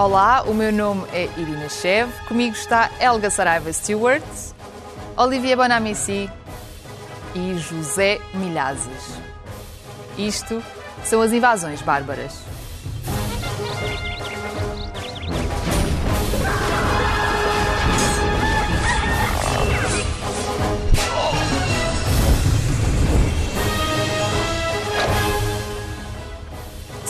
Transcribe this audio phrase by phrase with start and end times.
[0.00, 4.24] Olá, o meu nome é Irina Chev, comigo está Helga Saraiva Stewart,
[5.14, 6.26] Olivia Bonamici
[7.34, 9.20] e José Milhazes.
[10.16, 10.62] Isto
[11.04, 12.32] são as invasões bárbaras.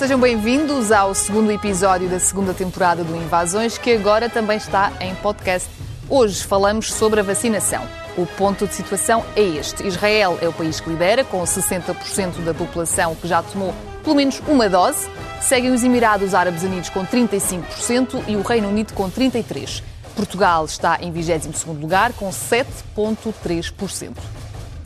[0.01, 5.15] Sejam bem-vindos ao segundo episódio da segunda temporada do Invasões, que agora também está em
[5.17, 5.69] podcast.
[6.09, 7.87] Hoje falamos sobre a vacinação.
[8.17, 12.55] O ponto de situação é este: Israel é o país que lidera, com 60% da
[12.55, 15.07] população que já tomou pelo menos uma dose.
[15.43, 19.83] Seguem os Emirados Árabes Unidos com 35% e o Reino Unido com 33%.
[20.17, 24.17] Portugal está em 22 lugar, com 7,3%.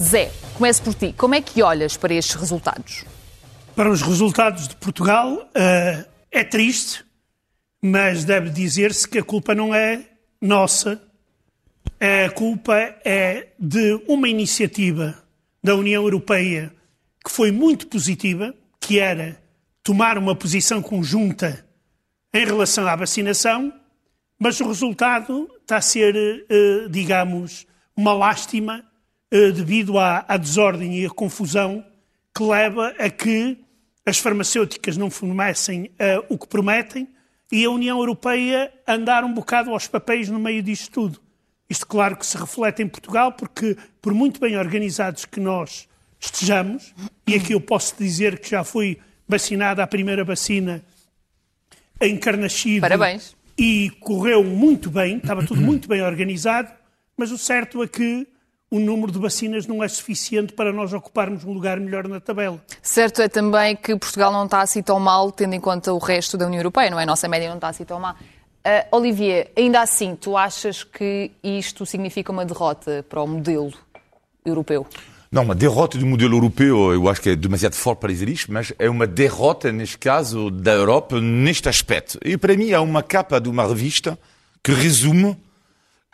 [0.03, 1.15] Zé, comece por ti.
[1.17, 3.05] Como é que olhas para estes resultados?
[3.77, 7.05] Para os resultados de Portugal, uh, é triste,
[7.83, 10.11] mas deve dizer-se que a culpa não é
[10.41, 11.03] nossa.
[11.99, 15.21] A culpa é de uma iniciativa
[15.61, 16.73] da União Europeia
[17.25, 19.43] que foi muito positiva, que era
[19.83, 21.67] tomar uma posição conjunta
[22.33, 23.73] em relação à vacinação,
[24.39, 27.67] mas o resultado está a ser, uh, digamos,
[27.97, 28.85] uma lástima
[29.33, 31.85] uh, devido à desordem e à confusão
[32.37, 33.64] que leva a que
[34.07, 37.09] as farmacêuticas não fornecem uh, o que prometem
[37.51, 41.21] e a União Europeia andar um bocado aos papéis no meio disto tudo.
[41.69, 45.89] Isto, claro, que se reflete em Portugal, porque, por muito bem organizados que nós
[46.21, 46.95] estejamos,
[47.27, 50.85] e aqui eu posso dizer que já fui vacinada a primeira vacina
[52.01, 52.81] em Carnaxide.
[52.81, 53.35] Parabéns.
[53.57, 56.73] E correu muito bem, estava tudo muito bem organizado,
[57.17, 58.27] mas o certo é que
[58.75, 62.61] o número de vacinas não é suficiente para nós ocuparmos um lugar melhor na tabela.
[62.83, 66.37] Certo é também que Portugal não está assim tão mal, tendo em conta o resto
[66.37, 67.05] da União Europeia, não é?
[67.05, 68.15] A nossa média não está assim tão mal.
[68.15, 73.73] Uh, Olivier, ainda assim, tu achas que isto significa uma derrota para o modelo
[74.45, 74.85] europeu?
[75.31, 78.53] Não, uma derrota do modelo europeu, eu acho que é demasiado forte para dizer isto,
[78.53, 82.19] mas é uma derrota, neste caso, da Europa neste aspecto.
[82.25, 84.19] E para mim é uma capa de uma revista
[84.65, 85.37] que resume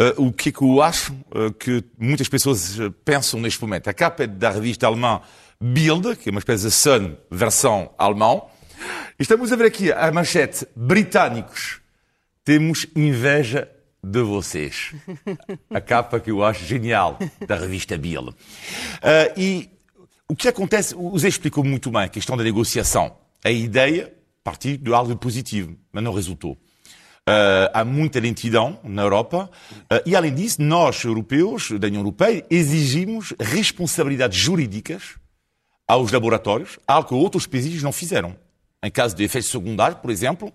[0.01, 3.89] Uh, o que é que eu acho uh, que muitas pessoas pensam neste momento?
[3.89, 5.21] A capa é da revista alemã
[5.61, 8.49] Bild, que é uma espécie de Sun versão alemão.
[9.19, 11.83] Estamos a ver aqui a manchete britânicos.
[12.43, 13.69] Temos inveja
[14.03, 14.95] de vocês.
[15.69, 18.31] A capa que eu acho genial da revista Bild.
[18.31, 18.35] Uh,
[19.37, 19.69] e
[20.27, 23.15] o que acontece, o Zé explicou muito bem a questão da negociação.
[23.45, 24.11] A ideia
[24.43, 26.57] partiu de algo positivo, mas não resultou.
[27.31, 32.45] Uh, há muita lentidão na Europa uh, e, além disso, nós, europeus, da União Europeia,
[32.51, 35.15] exigimos responsabilidades jurídicas
[35.87, 38.35] aos laboratórios, algo que outros países não fizeram.
[38.83, 40.53] Em caso de efeitos secundários, por exemplo,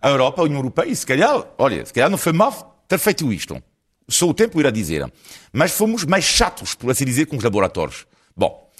[0.00, 2.98] a Europa, a União Europeia, e se calhar, olha, se calhar não foi mal ter
[2.98, 3.62] feito isto.
[4.08, 5.12] Só o tempo irá dizer.
[5.52, 8.06] Mas fomos mais chatos, por assim dizer, com os laboratórios.
[8.34, 8.70] Bom,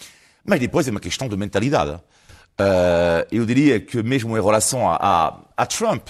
[0.42, 1.90] mas depois é uma questão de mentalidade.
[1.92, 6.08] Uh, eu diria que mesmo em relação a, a, a Trump,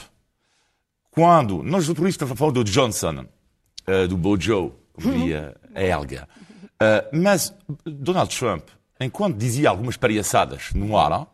[1.16, 3.25] quando nós outro estamos falando do Johnson,
[3.88, 6.28] uh, do Bojo, como diria a Helga,
[6.75, 7.54] uh, mas
[7.87, 8.69] Donald Trump,
[9.00, 11.27] enquanto dizia algumas palhaçadas no ar, uh,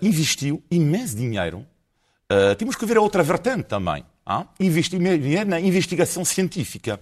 [0.00, 1.66] investiu imenso dinheiro.
[2.56, 4.02] temos que ver a outra vertente também.
[4.26, 4.48] Hein?
[4.58, 6.98] Investiu dinheiro na investigação científica.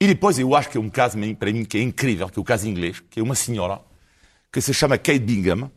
[0.00, 2.42] E depois eu acho que é um caso para mim que é incrível, que é
[2.42, 3.80] o caso inglês, que é uma senhora
[4.50, 5.70] que se chama Kate Bingham,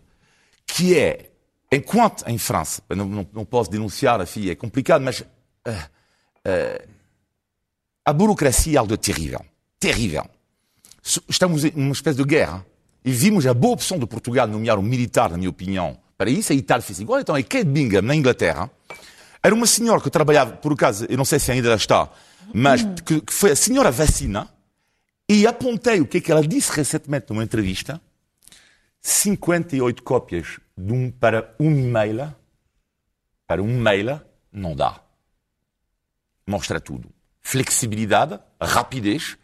[0.66, 1.35] que é
[1.72, 5.26] Enquanto em França, não, não, não posso denunciar a filha, é complicado, mas uh,
[5.68, 6.88] uh,
[8.06, 9.44] a burocracia é algo terrível.
[9.80, 10.26] Terrível.
[11.28, 12.66] Estamos em uma espécie de guerra
[13.04, 16.52] e vimos a boa opção de Portugal nomear um militar, na minha opinião, para isso.
[16.52, 17.20] A Itália fez igual.
[17.20, 18.70] Então, a Kate Bingham, na Inglaterra,
[19.44, 22.10] era uma senhora que trabalhava, por acaso, eu não sei se ainda está,
[22.54, 24.48] mas que, que foi a senhora vacina
[25.30, 28.02] e apontei o que é que ela disse recentemente numa entrevista
[29.08, 32.34] 58 cópias um para um e-mail,
[33.46, 34.20] para um e-mail,
[34.52, 35.00] não dá.
[36.48, 37.08] Mostra tudo.
[37.40, 39.38] Flexibilidade, rapidez,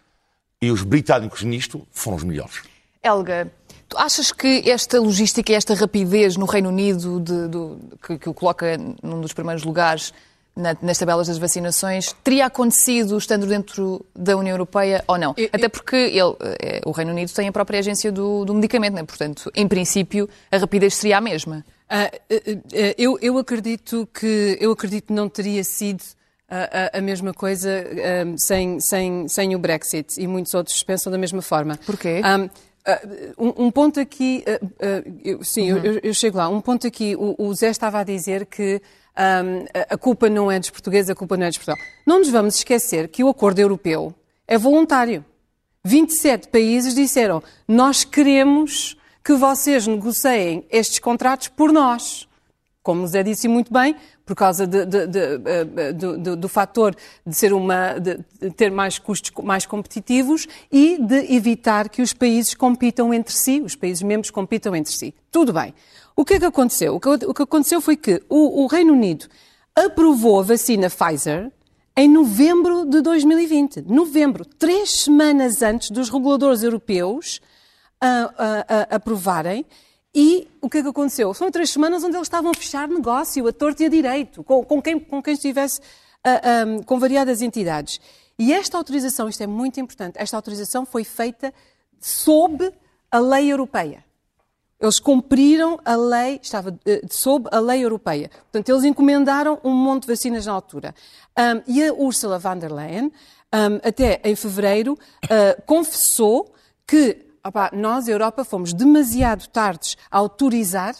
[0.59, 2.63] e os britânicos nisto foram os melhores.
[3.03, 3.51] Helga,
[3.87, 8.75] tu achas que esta logística esta rapidez no Reino Unido, de, que, que o coloca
[9.03, 10.11] num dos primeiros lugares,
[10.55, 15.33] na, nas tabelas das vacinações teria acontecido estando dentro da União Europeia ou não?
[15.37, 18.93] Eu, Até porque ele, é, o Reino Unido tem a própria agência do, do medicamento,
[18.93, 19.03] né?
[19.03, 21.65] portanto, em princípio, a rapidez seria a mesma.
[21.89, 26.01] Uh, uh, uh, eu, eu, acredito que eu acredito não teria sido
[26.49, 27.69] a, a mesma coisa
[28.37, 31.77] sem, sem, sem o Brexit e muitos outros pensam da mesma forma.
[31.85, 32.21] Porquê?
[33.37, 35.79] Um, um, ponto aqui, uh, uh, eu, sim, uhum.
[35.83, 36.49] eu, eu, chego lá.
[36.49, 38.81] Um ponto aqui, o, o Zé estava a dizer que
[39.17, 41.77] um, a culpa não é dos portugueses, a culpa não é de Portugal.
[42.05, 44.13] Não nos vamos esquecer que o acordo europeu
[44.47, 45.25] é voluntário.
[45.83, 52.27] 27 países disseram: nós queremos que vocês negociem estes contratos por nós.
[52.83, 57.35] Como o Zé disse muito bem, por causa de, de, de, do, do fator de,
[57.35, 57.95] ser uma,
[58.55, 63.75] ter mais custos mais competitivos e de evitar que os países compitam entre si, os
[63.75, 65.13] países membros compitam entre si.
[65.29, 65.75] Tudo bem.
[66.21, 66.95] O que é que aconteceu?
[66.95, 69.25] O que, aconteceu foi que o, o Reino Unido
[69.75, 71.51] aprovou a vacina Pfizer
[71.97, 73.81] em novembro de 2020.
[73.87, 77.41] Novembro, três semanas antes dos reguladores europeus
[78.87, 79.65] aprovarem.
[80.13, 81.33] E o que é que aconteceu?
[81.33, 84.63] Foram três semanas onde eles estavam a fechar negócio, a torto e a direito, com,
[84.63, 85.81] com quem, com quem estivesse,
[86.85, 87.99] com variadas entidades.
[88.37, 91.51] E esta autorização, isto é muito importante, esta autorização foi feita
[91.99, 92.71] sob
[93.09, 94.10] a lei europeia.
[94.81, 98.29] Eles cumpriram a lei, estava uh, sob a lei europeia.
[98.51, 100.95] Portanto, eles encomendaram um monte de vacinas na altura.
[101.37, 106.51] Um, e a Ursula von der Leyen, um, até em fevereiro, uh, confessou
[106.87, 110.95] que opa, nós, Europa, fomos demasiado tardes a autorizar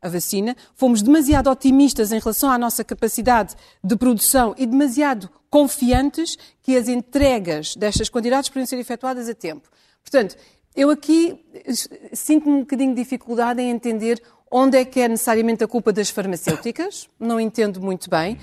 [0.00, 6.36] a vacina, fomos demasiado otimistas em relação à nossa capacidade de produção e demasiado confiantes
[6.62, 9.68] que as entregas destas quantidades poderiam ser efetuadas a tempo.
[10.02, 10.36] Portanto,
[10.76, 11.42] eu aqui
[12.12, 16.10] sinto um bocadinho de dificuldade em entender onde é que é necessariamente a culpa das
[16.10, 18.38] farmacêuticas, não entendo muito bem.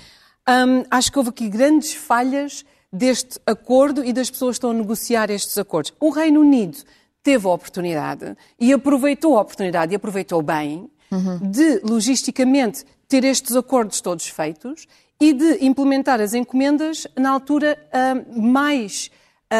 [0.46, 4.74] Um, acho que houve aqui grandes falhas deste acordo e das pessoas que estão a
[4.74, 5.92] negociar estes acordos.
[5.98, 6.78] O Reino Unido
[7.22, 11.38] teve a oportunidade e aproveitou a oportunidade e aproveitou bem uhum.
[11.50, 14.86] de, logisticamente, ter estes acordos todos feitos
[15.20, 19.10] e de implementar as encomendas na altura uh, mais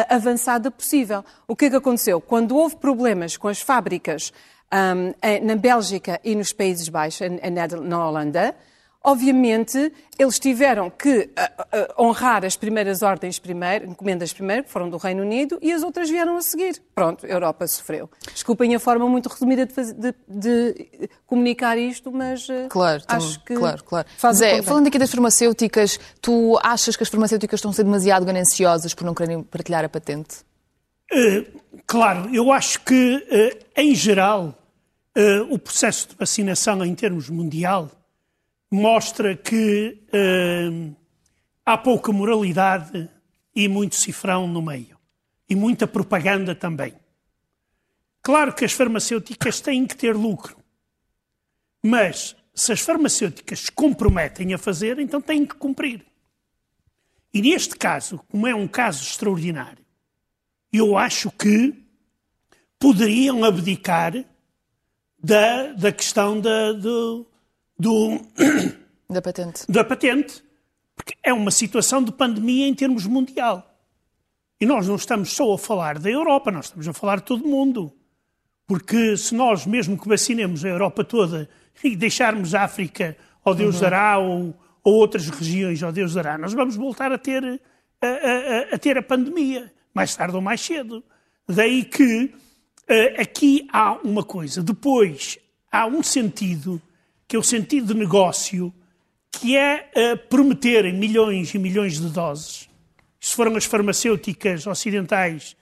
[0.09, 1.23] avançada possível.
[1.47, 2.19] O que é que aconteceu?
[2.19, 4.33] Quando houve problemas com as fábricas
[4.73, 5.13] um,
[5.45, 7.27] na Bélgica e nos Países Baixos,
[7.83, 8.55] na Holanda,
[9.05, 14.89] Obviamente, eles tiveram que uh, uh, honrar as primeiras ordens primeiro, encomendas primeiro, que foram
[14.89, 16.81] do Reino Unido, e as outras vieram a seguir.
[16.95, 18.09] Pronto, a Europa sofreu.
[18.33, 23.43] Desculpem a forma muito resumida de, fazer, de, de comunicar isto, mas uh, claro, acho
[23.43, 24.07] que claro, claro.
[24.17, 28.25] faz Zé, falando aqui das farmacêuticas, tu achas que as farmacêuticas estão a ser demasiado
[28.25, 30.37] gananciosas por não quererem partilhar a patente?
[31.85, 34.57] claro, eu acho que, em geral,
[35.51, 37.91] o processo de vacinação em termos mundial
[38.75, 40.95] mostra que uh,
[41.65, 43.09] há pouca moralidade
[43.55, 44.97] e muito cifrão no meio.
[45.49, 46.93] E muita propaganda também.
[48.21, 50.57] Claro que as farmacêuticas têm que ter lucro.
[51.81, 56.05] Mas se as farmacêuticas se comprometem a fazer, então têm que cumprir.
[57.33, 59.85] E neste caso, como é um caso extraordinário,
[60.71, 61.73] eu acho que
[62.79, 64.13] poderiam abdicar
[65.23, 67.27] da, da questão da, do,
[67.77, 68.21] do,
[69.09, 69.63] da patente.
[69.69, 70.43] Da patente,
[70.95, 73.71] porque é uma situação de pandemia em termos mundial.
[74.59, 77.43] E nós não estamos só a falar da Europa, nós estamos a falar de todo
[77.43, 77.91] o mundo.
[78.67, 81.49] Porque se nós, mesmo que vacinemos a Europa toda
[81.83, 83.81] e deixarmos a África ao Deus uhum.
[83.81, 87.43] dará ou, ou outras regiões ao Deus dará, nós vamos voltar a ter
[88.01, 91.03] a, a, a, ter a pandemia, mais tarde ou mais cedo.
[91.47, 92.33] Daí que
[92.89, 94.63] uh, aqui há uma coisa.
[94.63, 95.37] Depois,
[95.71, 96.81] há um sentido
[97.27, 98.73] que é o sentido de negócio,
[99.31, 102.69] que é uh, prometerem milhões e milhões de doses.
[103.19, 105.55] Se foram as farmacêuticas ocidentais,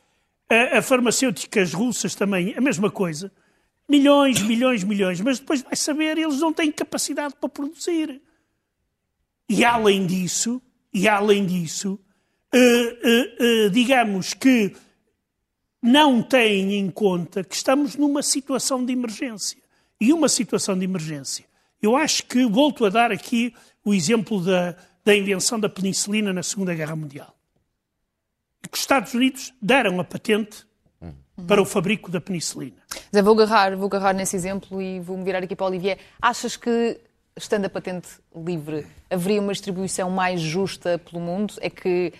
[0.52, 3.32] uh, as farmacêuticas russas também, a mesma coisa.
[3.88, 8.22] Milhões, milhões, milhões, mas depois vai saber, eles não têm capacidade para produzir.
[9.50, 10.62] E além disso,
[10.94, 12.00] e além disso,
[12.54, 14.74] uh, digamos que
[15.82, 19.62] não têm em conta que estamos numa situação de emergência.
[20.00, 21.46] E uma situação de emergência
[21.84, 26.42] eu acho que volto a dar aqui o exemplo da, da invenção da penicilina na
[26.42, 27.36] Segunda Guerra Mundial.
[28.62, 30.66] Que os Estados Unidos deram a patente
[31.46, 32.78] para o fabrico da penicilina.
[33.14, 36.00] Zé, vou agarrar, vou agarrar nesse exemplo e vou-me virar aqui para o Olivier.
[36.22, 37.00] Achas que,
[37.36, 41.56] estando a patente livre, haveria uma distribuição mais justa pelo mundo?
[41.60, 42.14] É que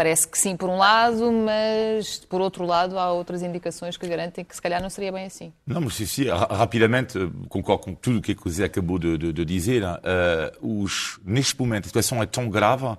[0.00, 4.42] Parece que sim, por um lado, mas por outro lado há outras indicações que garantem
[4.42, 5.52] que se calhar não seria bem assim.
[5.66, 7.18] Não, mas sim, sim rapidamente,
[7.50, 9.82] concordo com tudo o que o Zé acabou de, de, de dizer.
[9.82, 12.96] Uh, os, neste momento, a situação é tão grave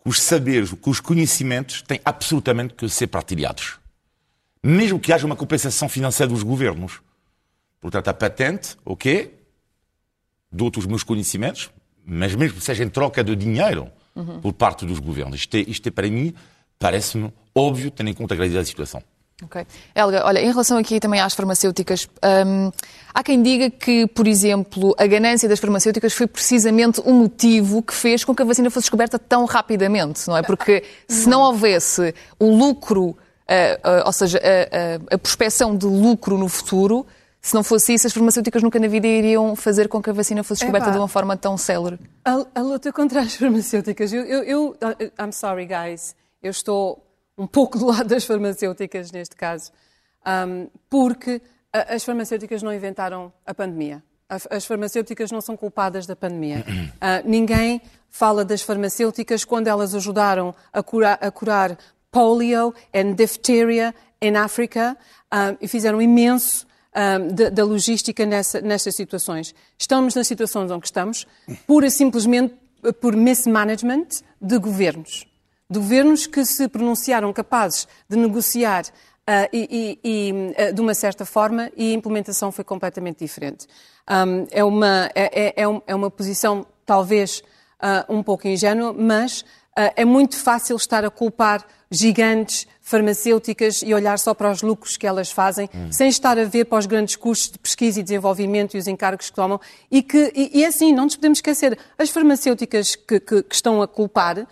[0.00, 3.80] que os saberes, que os conhecimentos têm absolutamente que ser partilhados.
[4.62, 7.00] Mesmo que haja uma compensação financeira dos governos.
[7.80, 9.36] Portanto, a patente, ok,
[10.52, 11.68] dou-te os meus conhecimentos,
[12.06, 14.40] mas mesmo que seja em troca de dinheiro, uhum.
[14.40, 15.40] por parte dos governos.
[15.40, 16.34] Isto, é, isto é para mim,
[16.78, 19.02] parece-me óbvio, tendo em conta a gravidade da situação.
[19.42, 19.66] Ok.
[19.94, 22.08] Helga, olha, em relação aqui também às farmacêuticas,
[22.46, 22.70] hum,
[23.12, 27.92] há quem diga que, por exemplo, a ganância das farmacêuticas foi precisamente o motivo que
[27.92, 30.42] fez com que a vacina fosse descoberta tão rapidamente, não é?
[30.42, 35.86] Porque se não houvesse o lucro, uh, uh, ou seja, a, a, a prospecção de
[35.86, 37.04] lucro no futuro,
[37.44, 40.42] se não fosse isso, as farmacêuticas nunca na vida iriam fazer com que a vacina
[40.42, 41.98] fosse descoberta de uma forma tão célere.
[42.24, 44.76] A, a luta contra as farmacêuticas, eu, eu, eu,
[45.20, 49.70] I'm sorry guys, eu estou um pouco do lado das farmacêuticas neste caso,
[50.26, 54.02] um, porque as farmacêuticas não inventaram a pandemia.
[54.26, 56.64] As farmacêuticas não são culpadas da pandemia.
[56.94, 61.76] Uh, ninguém fala das farmacêuticas quando elas ajudaram a curar, a curar
[62.10, 64.96] polio e diphtheria em África
[65.30, 66.66] um, e fizeram imenso
[67.52, 69.54] da, logística nessa, nestas situações.
[69.76, 71.26] Estamos nas situações onde estamos,
[71.66, 72.54] pura e simplesmente
[73.00, 74.06] por mismanagement
[74.40, 75.26] de governos.
[75.68, 78.84] De governos que se pronunciaram capazes de negociar
[79.26, 80.32] Uh, e, e, e
[80.68, 83.66] uh, de uma certa forma, e a implementação foi completamente diferente.
[84.06, 87.42] Um, é, uma, é, é, é, é uma posição talvez
[87.80, 89.42] uh, um pouco ingênua, mas
[89.76, 95.06] é muito fácil estar a culpar gigantes farmacêuticas e olhar só para os lucros que
[95.06, 95.90] elas fazem, hum.
[95.90, 99.30] sem estar a ver para os grandes custos de pesquisa e desenvolvimento e os encargos
[99.30, 99.58] que tomam.
[99.90, 103.54] E, que, e, e é assim, não nos podemos esquecer, as farmacêuticas que, que, que
[103.54, 104.46] estão a culpar uh,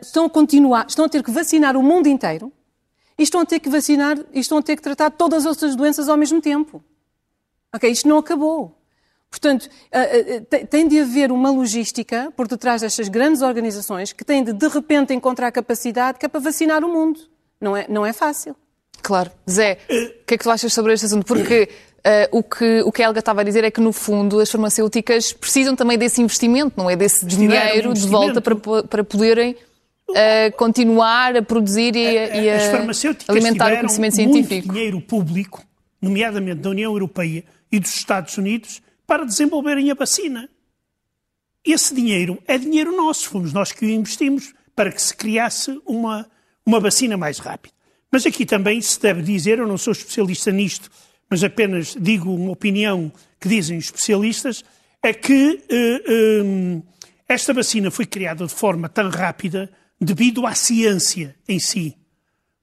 [0.00, 2.50] estão, a continuar, estão a ter que vacinar o mundo inteiro
[3.18, 5.76] e estão a ter que vacinar e estão a ter que tratar todas as outras
[5.76, 6.82] doenças ao mesmo tempo.
[7.74, 7.90] Ok?
[7.90, 8.77] Isto não acabou.
[9.30, 14.42] Portanto, eh, eh, tem de haver uma logística por detrás destas grandes organizações que têm
[14.42, 17.20] de, de repente, encontrar capacidade que é para vacinar o mundo.
[17.60, 18.56] Não é, não é fácil.
[19.02, 19.30] Claro.
[19.48, 21.26] Zé, o que é que tu achas sobre este assunto?
[21.26, 21.68] Porque
[21.98, 24.50] uh, o, que, o que a Helga estava a dizer é que, no fundo, as
[24.50, 26.96] farmacêuticas precisam também desse investimento, não é?
[26.96, 29.56] Desse dinheiro de volta para, para poderem
[30.10, 32.80] uh, continuar a produzir e, e a
[33.28, 34.52] alimentar o conhecimento científico.
[34.52, 35.62] Muito dinheiro público,
[36.00, 40.50] nomeadamente da União Europeia e dos Estados Unidos, para desenvolverem a vacina.
[41.64, 46.30] Esse dinheiro é dinheiro nosso, fomos nós que o investimos para que se criasse uma,
[46.64, 47.74] uma vacina mais rápida.
[48.12, 50.90] Mas aqui também se deve dizer, eu não sou especialista nisto,
[51.28, 53.10] mas apenas digo uma opinião
[53.40, 54.62] que dizem especialistas,
[55.02, 60.54] é que eh, um, eh, esta vacina foi criada de forma tão rápida devido à
[60.54, 61.96] ciência em si,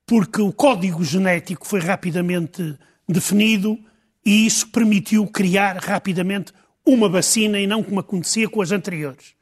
[0.06, 2.78] porque o código genético foi rapidamente
[3.10, 3.80] definido
[4.26, 6.52] e isso permitiu criar rapidamente
[6.86, 9.36] uma vacina e não como acontecia com as anteriores.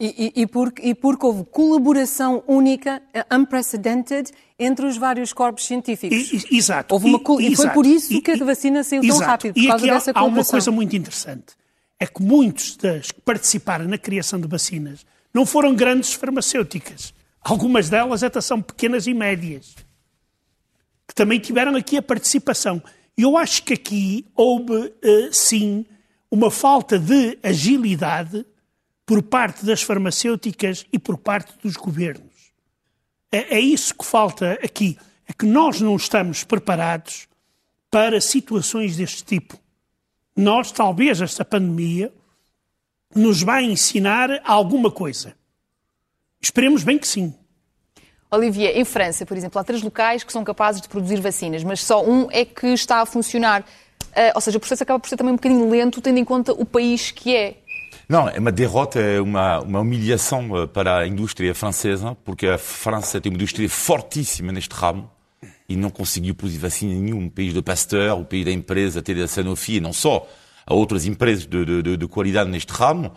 [0.00, 5.66] E, e, e, porque, e porque houve colaboração única, eh, unprecedented, entre os vários corpos
[5.66, 6.32] científicos.
[6.32, 6.94] E, exato.
[6.94, 9.18] Houve uma, e, foi por isso que a vacina saiu exato.
[9.18, 10.22] tão rápido, por causa há, dessa colaboração.
[10.22, 11.46] Há uma coisa muito interessante.
[11.98, 15.04] É que muitos das que participaram na criação de vacinas
[15.34, 17.12] não foram grandes farmacêuticas.
[17.40, 19.74] Algumas delas até são pequenas e médias.
[21.08, 22.80] Que também tiveram aqui a participação.
[23.18, 25.84] Eu acho que aqui houve, uh, sim,
[26.30, 28.46] uma falta de agilidade
[29.04, 32.52] por parte das farmacêuticas e por parte dos governos.
[33.32, 34.96] É, é isso que falta aqui.
[35.26, 37.26] É que nós não estamos preparados
[37.90, 39.58] para situações deste tipo.
[40.36, 42.12] Nós, talvez, esta pandemia
[43.12, 45.34] nos vai ensinar alguma coisa.
[46.40, 47.34] Esperemos bem que sim.
[48.30, 51.80] Olivier, em França, por exemplo, há três locais que são capazes de produzir vacinas, mas
[51.80, 53.62] só um é que está a funcionar.
[54.08, 56.52] Uh, ou seja, o processo acaba por ser também um bocadinho lento, tendo em conta
[56.52, 57.56] o país que é.
[58.08, 62.56] Não, é uma derrota, é uma, uma humilhação eh, para a indústria francesa, porque a
[62.56, 65.10] França tem uma indústria fortíssima neste ramo
[65.68, 67.26] e não conseguiu produzir vacina nenhuma.
[67.26, 70.26] O país do Pasteur, o país da empresa, até da Sanofi, e não só,
[70.66, 73.12] há outras empresas de, de, de qualidade neste ramo,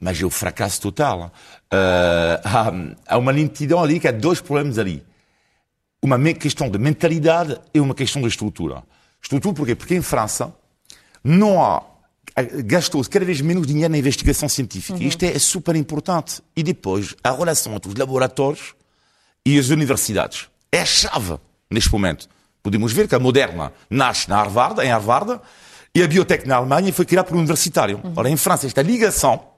[0.00, 1.32] mas é o fracasso total.
[1.72, 2.72] Uh, há,
[3.14, 5.04] há, uma lentidão ali que há dois problemas ali.
[6.02, 8.82] Uma questão de mentalidade e uma questão de estrutura.
[9.22, 9.74] Estrutura porquê?
[9.74, 10.52] Porque em França
[11.22, 11.82] não há
[12.64, 14.98] gastou-se cada vez menos dinheiro na investigação científica.
[14.98, 15.06] Uhum.
[15.06, 16.40] Isto é, é, super importante.
[16.56, 18.74] E depois, a relação entre os laboratórios
[19.44, 20.48] e as universidades.
[20.72, 21.38] É a chave
[21.70, 22.28] neste momento.
[22.62, 25.40] Podemos ver que a Moderna nasce na Harvard, em Harvard,
[25.94, 28.00] e a Biotech na Alemanha foi criada por um universitário.
[28.02, 28.12] Uhum.
[28.14, 29.49] Ora, em França, esta ligação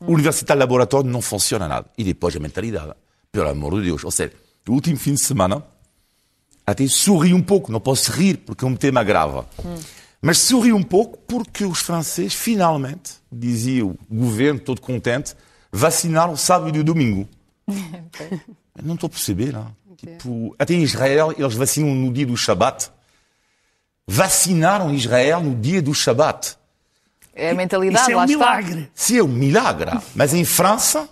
[0.00, 0.14] uhum.
[0.14, 1.86] universidade-laboratório não funciona nada.
[1.96, 2.92] E depois a mentalidade.
[3.30, 4.04] Pelo amor de Deus.
[4.04, 4.32] Ou seja,
[4.66, 5.62] no último fim de semana,
[6.66, 7.70] até sorri um pouco.
[7.70, 9.44] Não posso rir porque é um tema grave.
[9.62, 9.78] Uhum.
[10.20, 15.34] Mas sorri um pouco porque os franceses, finalmente, dizia o governo todo contente,
[15.70, 17.28] vacinaram sábado e domingo.
[18.82, 19.52] Não estou a perceber.
[19.52, 19.74] Não?
[19.96, 22.90] Tipo, até em Israel, eles vacinam no dia do Shabat.
[24.06, 26.56] Vacinaram Israel no dia do Shabat.
[27.36, 28.80] É a mentalidade, Isso é um milagre.
[28.80, 28.90] Está.
[28.94, 29.90] Sim, é um milagre.
[30.14, 31.06] Mas em França,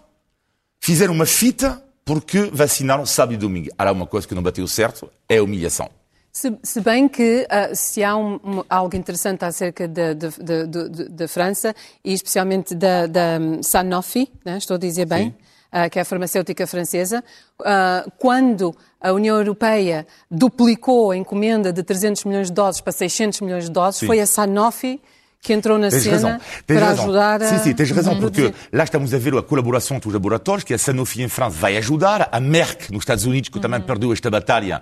[0.80, 3.70] fizeram uma fita porque vacinaram sábado e domingo.
[3.76, 5.90] Há uma coisa que não bateu certo, é a humilhação.
[6.32, 12.12] Se, se, bem que uh, se há um, um, algo interessante acerca da França e
[12.12, 15.28] especialmente da, da um, Sanofi, né, estou a dizer bem,
[15.72, 17.22] uh, que é a farmacêutica francesa,
[17.60, 23.40] uh, quando a União Europeia duplicou a encomenda de 300 milhões de doses para 600
[23.42, 24.06] milhões de doses, Sim.
[24.06, 25.00] foi a Sanofi
[25.44, 26.40] que entrou na tens cena razão.
[26.66, 27.04] Tens para razão.
[27.04, 27.48] ajudar a...
[27.48, 30.72] Sim, sim, tens razão, porque lá estamos a ver a colaboração entre os laboratórios, que
[30.72, 33.62] a Sanofi em França vai ajudar, a Merck nos Estados Unidos, que uhum.
[33.62, 34.80] também perdeu esta batalha,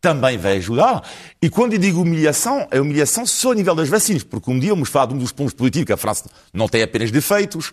[0.00, 1.02] também vai ajudar.
[1.42, 4.70] E quando eu digo humilhação, é humilhação só a nível das vacinas, porque um dia
[4.70, 7.72] vamos falar de um dos pontos positivos, que a França não tem apenas defeitos,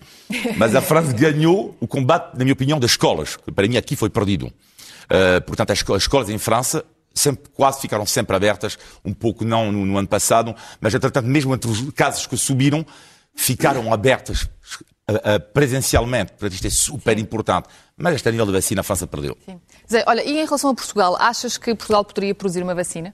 [0.58, 3.96] mas a França ganhou o combate, na minha opinião, das escolas, que para mim aqui
[3.96, 4.48] foi perdido.
[4.48, 6.84] Uh, portanto, as escolas em França
[7.14, 11.54] sempre, quase ficaram sempre abertas, um pouco não no, no ano passado, mas entretanto, mesmo
[11.54, 12.86] entre os casos que subiram,
[13.34, 14.44] ficaram abertas
[15.10, 16.32] uh, uh, presencialmente.
[16.34, 17.68] Portanto, isto é super importante.
[17.98, 19.38] Mas este nível de vacina a França perdeu.
[19.46, 19.60] Sim.
[19.90, 23.14] Zé, olha, e em relação a Portugal, achas que Portugal poderia produzir uma vacina?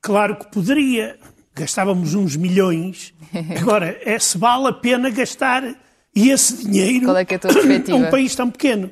[0.00, 1.18] Claro que poderia.
[1.54, 3.12] Gastávamos uns milhões.
[3.60, 5.64] Agora, é se vale a pena gastar
[6.14, 7.96] esse dinheiro Qual é que é a tua perspectiva?
[7.98, 8.90] um país tão pequeno.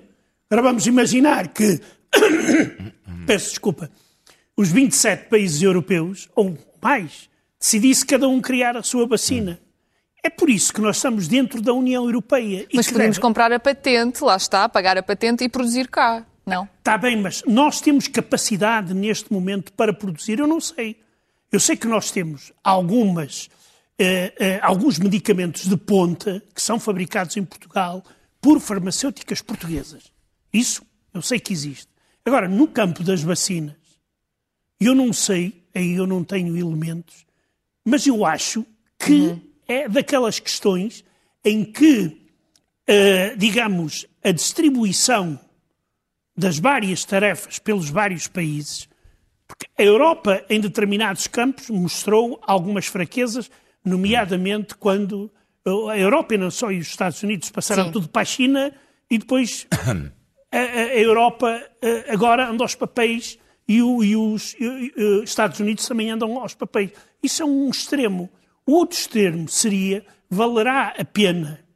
[0.50, 1.80] Agora vamos imaginar que,
[3.26, 3.90] peço desculpa,
[4.56, 7.28] os 27 países europeus, ou mais,
[7.60, 9.60] decidisse cada um criar a sua vacina.
[10.22, 12.66] É por isso que nós estamos dentro da União Europeia.
[12.74, 13.20] Mas podemos deve...
[13.20, 16.68] comprar a patente, lá está, pagar a patente e produzir cá, não?
[16.78, 20.38] Está bem, mas nós temos capacidade neste momento para produzir?
[20.38, 20.96] Eu não sei.
[21.52, 23.48] Eu sei que nós temos algumas,
[23.98, 28.02] eh, eh, alguns medicamentos de ponta que são fabricados em Portugal
[28.40, 30.04] por farmacêuticas portuguesas.
[30.52, 30.82] Isso
[31.14, 31.88] eu sei que existe.
[32.24, 33.76] Agora, no campo das vacinas,
[34.80, 37.26] eu não sei, aí eu não tenho elementos,
[37.84, 38.64] mas eu acho
[38.98, 41.04] que uhum é daquelas questões
[41.44, 42.06] em que,
[42.88, 45.38] uh, digamos, a distribuição
[46.36, 48.88] das várias tarefas pelos vários países,
[49.46, 53.50] porque a Europa, em determinados campos, mostrou algumas fraquezas,
[53.84, 55.30] nomeadamente quando
[55.90, 57.92] a Europa e não só e os Estados Unidos passaram Sim.
[57.92, 58.72] tudo para a China
[59.10, 59.66] e depois
[60.52, 63.38] a, a Europa eh, agora anda aos papéis
[63.68, 66.90] e, o, e os e, e, Estados Unidos também andam aos papéis.
[67.22, 68.30] Isso é um extremo.
[68.64, 71.66] Outro termo seria: valerá a pena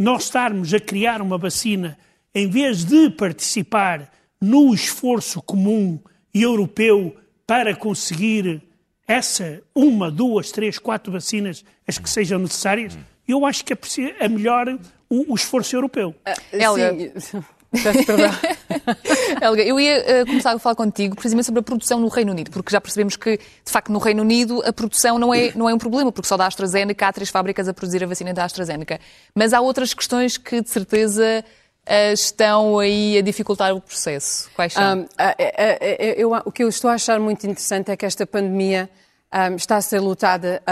[0.00, 1.98] nós estarmos a criar uma vacina
[2.34, 6.00] em vez de participar no esforço comum
[6.32, 7.14] europeu
[7.46, 8.62] para conseguir
[9.06, 12.96] essa, uma, duas, três, quatro vacinas, as que sejam necessárias,
[13.28, 13.78] eu acho que é,
[14.20, 14.68] é melhor
[15.08, 16.14] o, o esforço europeu.
[16.26, 16.40] Uh,
[17.82, 18.30] Peço perdão.
[19.40, 22.50] Helga, eu ia uh, começar a falar contigo precisamente sobre a produção no Reino Unido,
[22.50, 25.74] porque já percebemos que, de facto, no Reino Unido a produção não é, não é
[25.74, 29.00] um problema, porque só da AstraZeneca há três fábricas a produzir a vacina da AstraZeneca.
[29.34, 31.44] Mas há outras questões que, de certeza,
[31.86, 34.50] uh, estão aí a dificultar o processo.
[34.54, 35.00] Quais são?
[35.00, 35.06] Um,
[36.16, 38.88] eu, o que eu estou a achar muito interessante é que esta pandemia
[39.32, 40.62] um, está a ser lutada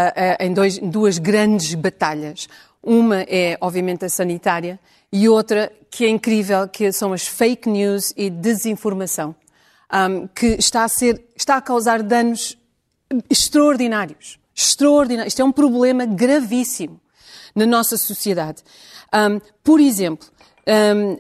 [0.41, 2.49] em dois, duas grandes batalhas.
[2.83, 4.79] Uma é, obviamente, a sanitária
[5.13, 9.35] e outra que é incrível, que são as fake news e desinformação,
[9.93, 12.57] um, que está a, ser, está a causar danos
[13.31, 14.39] extraordinários.
[14.55, 15.33] Extraordinários.
[15.33, 17.01] Isto é um problema gravíssimo
[17.55, 18.63] na nossa sociedade.
[19.15, 20.29] Um, por exemplo,
[20.69, 21.19] um, uh,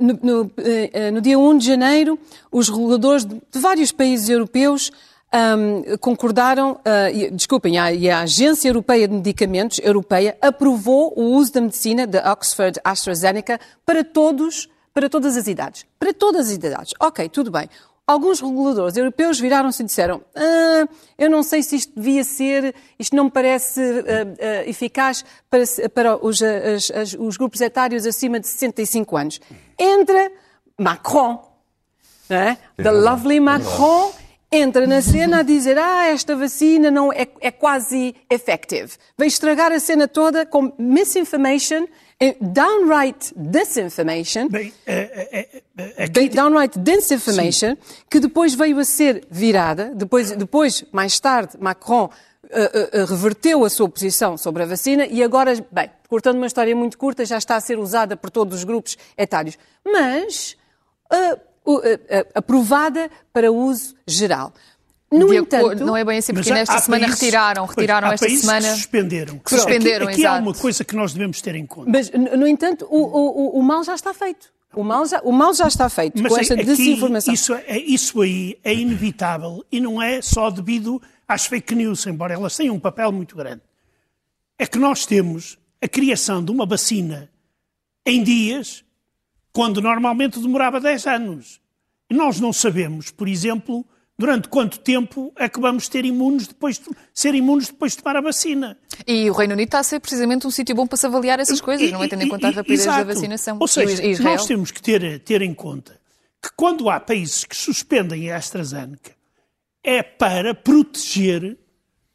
[0.00, 2.18] no, no, uh, no, dia 1 de janeiro,
[2.50, 4.90] os reguladores de, de vários países europeus
[5.32, 11.52] um, concordaram, uh, desculpem, a, e a Agência Europeia de Medicamentos, europeia, aprovou o uso
[11.52, 15.84] da medicina da Oxford AstraZeneca para todos, para todas as idades.
[15.98, 16.94] Para todas as idades.
[16.98, 17.68] Ok, tudo bem.
[18.06, 20.88] Alguns reguladores europeus viraram-se e disseram: ah,
[21.18, 25.62] Eu não sei se isto devia ser, isto não me parece uh, uh, eficaz para,
[25.90, 29.40] para os, as, as, os grupos etários acima de 65 anos.
[29.78, 30.32] Entra
[30.78, 31.52] Macron,
[32.30, 32.56] é?
[32.82, 34.10] the lovely Macron
[34.50, 38.92] entra na cena a dizer ah, esta vacina não é, é quase effective.
[39.16, 41.86] Vai estragar a cena toda com misinformation,
[42.40, 46.28] downright disinformation, Bem, é, é, aqui...
[46.28, 48.02] downright disinformation, Sim.
[48.10, 52.10] que depois veio a ser virada, depois, depois mais tarde, Macron
[52.44, 56.74] uh, uh, reverteu a sua posição sobre a vacina e agora, bem, cortando uma história
[56.74, 59.58] muito curta, já está a ser usada por todos os grupos etários.
[59.84, 60.56] Mas
[61.12, 61.47] uh,
[62.34, 64.52] aprovada para uso geral.
[65.10, 68.20] No de entanto, acordo, não é bem assim, porque nesta semana países, retiraram, retiraram pois,
[68.22, 68.68] esta semana.
[68.68, 69.38] Que suspenderam.
[69.38, 71.90] Que suspenderam, aqui, aqui há uma coisa que nós devemos ter em conta.
[71.90, 74.52] Mas, no entanto, o, o, o mal já está feito.
[74.74, 77.32] O mal já, o mal já está feito Mas com esta aqui, desinformação.
[77.32, 82.34] Isso, é, isso aí é inevitável e não é só devido às fake news, embora
[82.34, 83.62] elas tenham um papel muito grande.
[84.58, 87.30] É que nós temos a criação de uma vacina
[88.04, 88.84] em dias
[89.58, 91.60] quando normalmente demorava 10 anos.
[92.08, 93.84] E nós não sabemos, por exemplo,
[94.16, 98.14] durante quanto tempo é que vamos ter imunes depois de, ser imunes depois de tomar
[98.14, 98.78] a vacina.
[99.04, 101.60] E o Reino Unido está a ser precisamente um sítio bom para se avaliar essas
[101.60, 102.06] coisas, não é?
[102.06, 102.98] Tendo em conta a rapidez Exato.
[103.04, 103.56] da vacinação.
[103.58, 104.36] Ou seja, E Israel?
[104.36, 105.98] nós temos que ter, ter em conta
[106.40, 109.10] que quando há países que suspendem a AstraZeneca
[109.82, 111.58] é para proteger,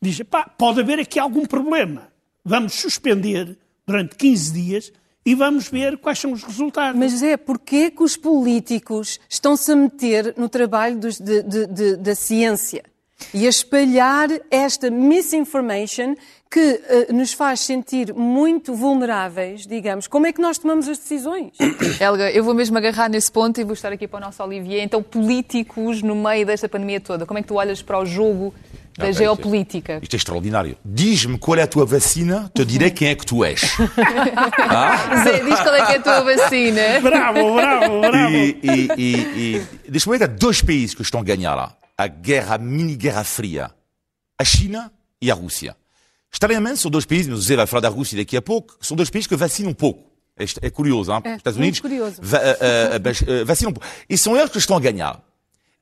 [0.02, 2.08] diz, pá, pode haver aqui algum problema.
[2.46, 4.94] Vamos suspender durante 15 dias
[5.26, 7.00] e vamos ver quais são os resultados.
[7.00, 11.96] Mas José, porquê que os políticos estão-se a meter no trabalho dos- de- de- de-
[11.98, 12.84] da ciência
[13.34, 16.16] e a espalhar esta misinformation
[16.52, 20.08] que eh, nos faz sentir muito vulneráveis, digamos?
[20.08, 21.52] Como é que nós tomamos as decisões?
[22.00, 24.84] Helga, eu vou mesmo agarrar nesse ponto e vou estar aqui para o nosso Olivier.
[24.84, 28.54] Então, políticos no meio desta pandemia toda, como é que tu olhas para o jogo
[28.98, 30.00] da Ah, bem, geopolítica?
[30.02, 30.78] Isto é extraordinário.
[30.86, 33.62] Diz-me qual é a tua vacina, te direi quem é que tu és.
[34.58, 35.24] Ah?
[35.24, 36.82] Zé, diz qual é que é a tua vacina.
[37.02, 38.36] Bravo, bravo, bravo.
[38.36, 41.76] E, e, e, e neste momento há dois países que estão a ganhar lá.
[41.98, 43.72] A guerra, a mini-guerra fria.
[44.40, 45.76] A China e a Rússia.
[46.32, 48.98] Estranhamente, são dois países, mas o Zé vai falar da Rússia daqui a pouco, são
[48.98, 50.12] dois países que vacinam um pouco.
[50.38, 51.22] É, é curioso, hein?
[51.24, 52.16] É, Os Estados Unidos curioso.
[52.20, 53.88] va- ah, ah, ah, ah, vacinam um pouco.
[54.10, 55.22] E são eles que estão a ganhar.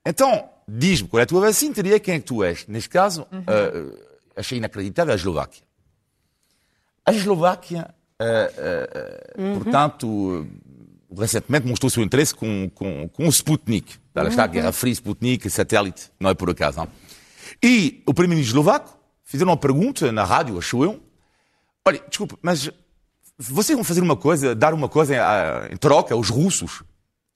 [0.06, 2.66] Então, diz-me qual é a tua vacina, te direi quem é que tu és.
[2.68, 5.64] Neste caso, ah, achei inacreditável a Eslováquia.
[7.06, 8.50] A Eslováquia, ah, ah,
[9.38, 10.48] ah, portanto,
[11.18, 13.98] recentemente mostrou o seu interesse com, com, com o Sputnik.
[14.16, 16.78] Lá está a Guerra Fria, Sputnik, satélite, não é por acaso.
[16.78, 16.88] Não?
[17.62, 21.02] E o primeiro-ministro eslovaco fizeram uma pergunta na rádio, acho eu.
[21.86, 22.70] Olha, desculpa, mas
[23.38, 25.16] vocês vão fazer uma coisa, dar uma coisa
[25.70, 26.84] em, troca aos russos?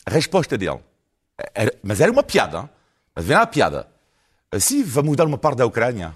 [0.06, 0.80] A resposta dele,
[1.82, 2.69] mas era uma piada,
[3.17, 3.88] vem lá a piada.
[4.51, 6.13] Assim, vamos dar uma parte da Ucrânia.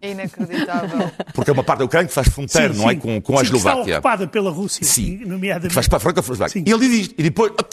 [0.00, 1.10] É inacreditável.
[1.34, 2.92] Porque é uma parte da Ucrânia que faz fronteira, Sim, não é?
[2.92, 2.98] sim.
[3.00, 3.94] Com, com a Sim, que está Eslováquia.
[3.94, 5.24] ocupada pela Rússia, Sim.
[5.24, 5.68] nomeadamente.
[5.68, 6.60] Que faz para a fronteira com a Eslováquia.
[6.62, 6.64] Sim.
[6.68, 7.14] E ele diz isto.
[7.18, 7.64] E depois, ah,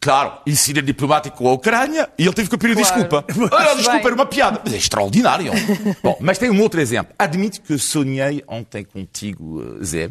[0.00, 2.88] claro, incidente diplomático com a Ucrânia e ele teve que pedir Claro.
[3.08, 3.24] desculpa.
[3.56, 4.06] Ah, desculpa, Bem.
[4.06, 4.60] era uma piada.
[4.62, 5.52] Mas é extraordinário.
[6.02, 7.14] Bom, mas tem um outro exemplo.
[7.18, 10.10] Admito que sonhei ontem contigo, eh, Zé.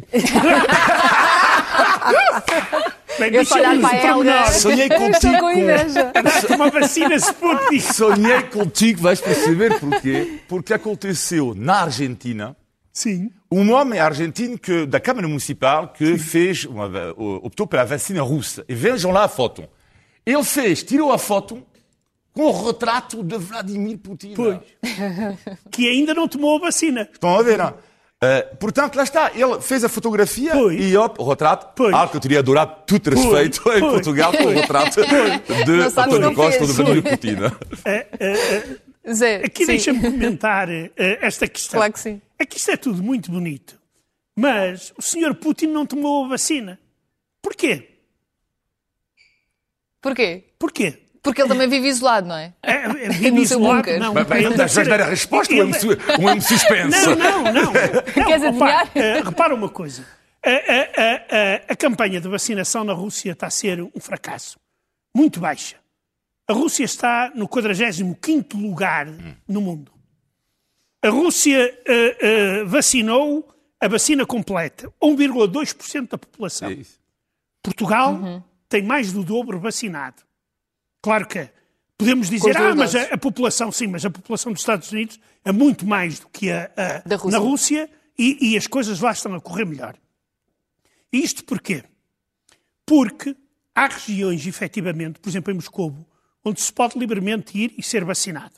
[3.18, 4.14] Bem, Eu só olhar para o a Helga.
[4.14, 4.52] pormenor.
[4.52, 5.38] Sonhei contigo.
[5.40, 6.12] com inveja.
[6.12, 7.80] Dá-te uma vacina Sputnik.
[7.94, 10.40] Sonhei contigo, vais perceber porquê.
[10.48, 12.56] Porque aconteceu na Argentina
[12.92, 13.30] Sim.
[13.50, 18.64] um homem argentino que, da Câmara Municipal que fez uma, optou pela vacina russa.
[18.68, 19.64] E vejam lá a foto.
[20.24, 21.62] Ele fez, tirou a foto
[22.32, 24.34] com o retrato de Vladimir Putin.
[24.34, 24.58] Pois.
[25.70, 27.08] Que ainda não tomou a vacina.
[27.12, 27.74] Estão a ver, não?
[28.20, 30.80] Uh, portanto, lá está, ele fez a fotografia Pois.
[30.80, 31.94] e op, o retrato, Pois.
[31.94, 33.92] algo que eu teria adorado tudo respeito em Pois.
[33.92, 36.76] Portugal com o retrato de António Costa ou de fez.
[36.76, 37.36] Vladimir Putin.
[39.12, 41.78] Zé, Aqui deixa-me comentar eh, esta questão.
[41.78, 42.20] Claro que sim.
[42.38, 43.78] É que isto é tudo muito bonito.
[44.36, 46.78] Mas o senhor Putin não tomou a vacina.
[47.40, 47.88] Porquê?
[50.02, 50.44] Porquê?
[50.58, 50.98] Porquê?
[51.28, 52.52] Porque ele também vive isolado, não é?
[52.62, 53.76] É, é, No vive seu isolado?
[53.76, 54.00] bunker.
[54.00, 55.78] Não, Mas, bem, ele ele deve vai ser- dar a resposta ou é um ele-
[55.78, 55.88] su-
[56.22, 57.06] ou é suspense?
[57.06, 57.52] Não, não, não.
[57.64, 57.72] não
[58.12, 58.90] Queres repara, adivinhar?
[58.94, 60.04] eh, repara uma coisa.
[60.44, 64.58] A, a- a- a- a campanha de vacinação na Rússia está a ser um fracasso.
[65.14, 65.76] Muito baixa.
[66.48, 69.06] A Rússia está no 45º lugar
[69.46, 69.92] no mundo.
[71.02, 73.48] A Rússia eh, eh, vacinou
[73.80, 74.90] a vacina completa.
[75.02, 76.68] 1,2% da população.
[76.70, 76.98] É isso.
[77.62, 80.22] Portugal tem mais do dobro vacinado.
[81.02, 81.48] Claro que
[81.96, 85.18] podemos Com dizer, ah, mas a, a população, sim, mas a população dos Estados Unidos
[85.44, 87.30] é muito mais do que a, a- Da Rússia.
[87.30, 89.96] na Rússia e, e as coisas lá estão a correr melhor.
[91.12, 91.84] Isto porquê?
[92.84, 93.36] Porque
[93.74, 96.06] há regiões, efetivamente, por exemplo em Moscou,
[96.44, 98.54] onde se pode livremente ir e ser vacinado.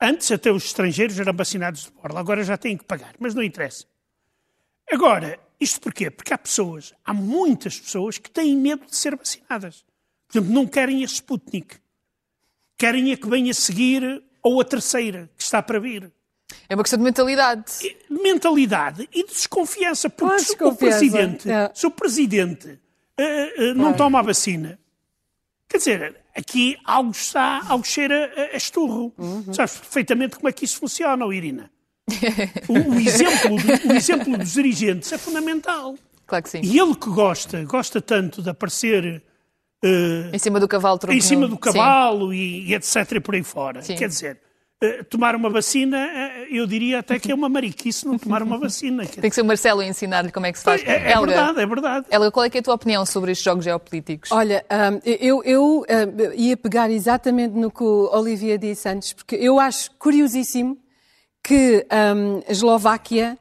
[0.00, 3.42] Antes até os estrangeiros eram vacinados de borla, agora já têm que pagar, mas não
[3.42, 3.84] interessa.
[4.90, 6.10] Agora, isto porquê?
[6.10, 9.84] Porque há pessoas, há muitas pessoas que têm medo de ser vacinadas.
[10.30, 11.76] Por exemplo, não querem a Sputnik.
[12.78, 16.10] Querem a que venha a seguir ou a terceira, que está para vir.
[16.68, 17.64] É uma questão de mentalidade.
[17.80, 21.70] De mentalidade e de desconfiança, porque se o presidente, é.
[21.74, 22.78] se o presidente
[23.18, 24.78] eh, eh, não toma a vacina,
[25.68, 29.12] quer dizer, aqui algo está, algo cheira a, a esturro.
[29.18, 29.52] Uhum.
[29.52, 31.70] Sabes perfeitamente como é que isso funciona, oh, Irina.
[32.68, 33.56] O, o exemplo
[33.88, 35.96] o exemplo dos dirigentes é fundamental.
[36.26, 36.60] Claro que sim.
[36.62, 39.22] E ele que gosta, gosta tanto de aparecer
[39.82, 43.12] eh, Em cima do cavalo em cima do cavalo e, e etc.
[43.12, 43.82] e por aí fora.
[43.82, 43.96] Sim.
[43.96, 44.38] Quer dizer,
[44.82, 48.58] eh, tomar uma vacina, eh, eu diria até que é uma mariquice não tomar uma
[48.58, 49.04] vacina.
[49.06, 50.82] Tem que ser o Marcelo a ensinar-lhe como é que se faz.
[50.82, 52.06] é, é Helga, verdade, é verdade.
[52.10, 54.32] Helga, qual é, que é a tua opinião sobre estes jogos geopolíticos?
[54.32, 55.84] Olha, hum, eu, eu, hum,
[56.34, 60.78] ia pegar exatamente no que o Olivia disse antes, porque eu acho curiosíssimo
[61.42, 63.38] que hum, a Eslováquia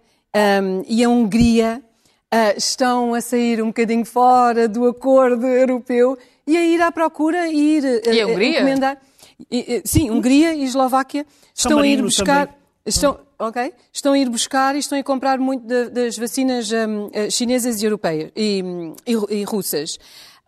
[0.62, 1.82] hum, e a Hungria
[2.32, 6.18] ah, estão a sair um bocadinho fora do acordo europeu
[6.52, 8.50] e a ir à procura e ir E a Hungria?
[8.60, 8.98] encomendar.
[9.50, 12.48] E, sim, Hungria e Eslováquia estão a ir buscar.
[12.48, 12.60] também.
[12.86, 13.74] Estão, ok?
[13.94, 17.82] Estão a ir buscar e estão a comprar muito da- das vacinas hum, eh, chinesas
[17.82, 20.00] e europeias e, hum, e- e russas.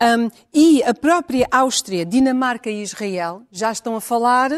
[0.01, 4.49] Hum, e a própria Áustria, Dinamarca e Israel já estão a falar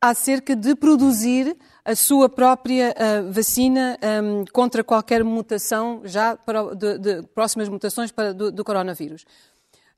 [0.00, 6.98] acerca de produzir a sua própria ah, vacina hum, contra qualquer mutação, já para, de,
[6.98, 9.24] de próximas mutações para, do, do coronavírus.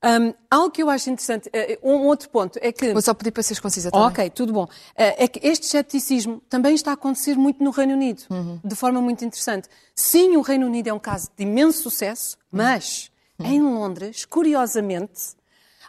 [0.04, 2.92] Hum, algo que eu acho interessante, eh, um outro ponto é que.
[2.92, 4.06] Vou só pedir para seres concisa também.
[4.06, 4.68] Ok, tudo bom.
[4.94, 8.22] Eh, É que este ceticismo também está a acontecer muito no Reino Unido,
[8.62, 9.68] de forma muito interessante.
[9.94, 13.10] Sim, o Reino Unido é um caso de imenso sucesso, mas
[13.42, 15.34] em Londres, curiosamente,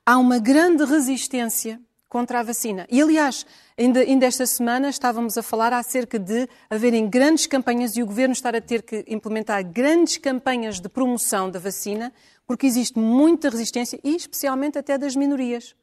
[0.05, 2.87] há uma grande resistência contra a vacina.
[2.89, 3.45] E, aliás,
[3.77, 8.31] ainda, ainda esta semana estávamos a falar acerca de haverem grandes campanhas e o governo
[8.31, 12.13] estar a ter que implementar grandes campanhas de promoção da vacina,
[12.47, 15.75] porque existe muita resistência, e especialmente até das minorias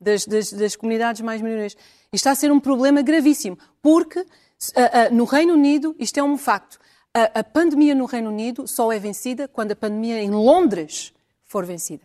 [0.00, 1.72] das, das- das comunidades mais minorias.
[2.12, 4.20] Isto está a ser um problema gravíssimo, porque
[4.76, 6.78] ah, ah, no Reino Unido, isto é um facto,
[7.12, 11.12] a, a pandemia no Reino Unido só é vencida quando a pandemia em Londres
[11.44, 12.02] for vencida.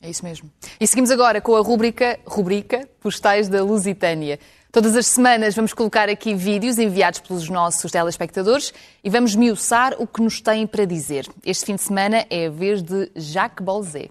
[0.00, 0.48] É isso mesmo.
[0.80, 4.38] E seguimos agora com a rubrica, rubrica Postais da Lusitânia.
[4.70, 10.06] Todas as semanas vamos colocar aqui vídeos enviados pelos nossos telespectadores e vamos miuçar o
[10.06, 11.26] que nos têm para dizer.
[11.42, 14.10] Este fim de semana é a vez de Jacques Bolzé.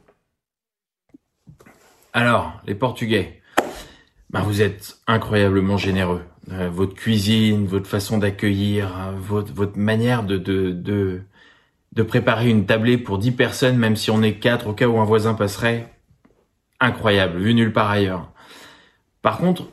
[2.12, 3.40] Alors, les Portugais,
[4.32, 6.24] ben, vous êtes incroyablement généreux.
[6.52, 11.22] Euh, votre cuisine, votre façon d'accueillir, euh, votre, manière de, de, de,
[11.94, 15.00] de préparer une tablée pour 10 personnes, même si on est 4 au cas où
[15.00, 15.94] un voisin passerait,
[16.80, 18.32] incroyable, vu nulle part ailleurs.
[19.22, 19.66] Par contre,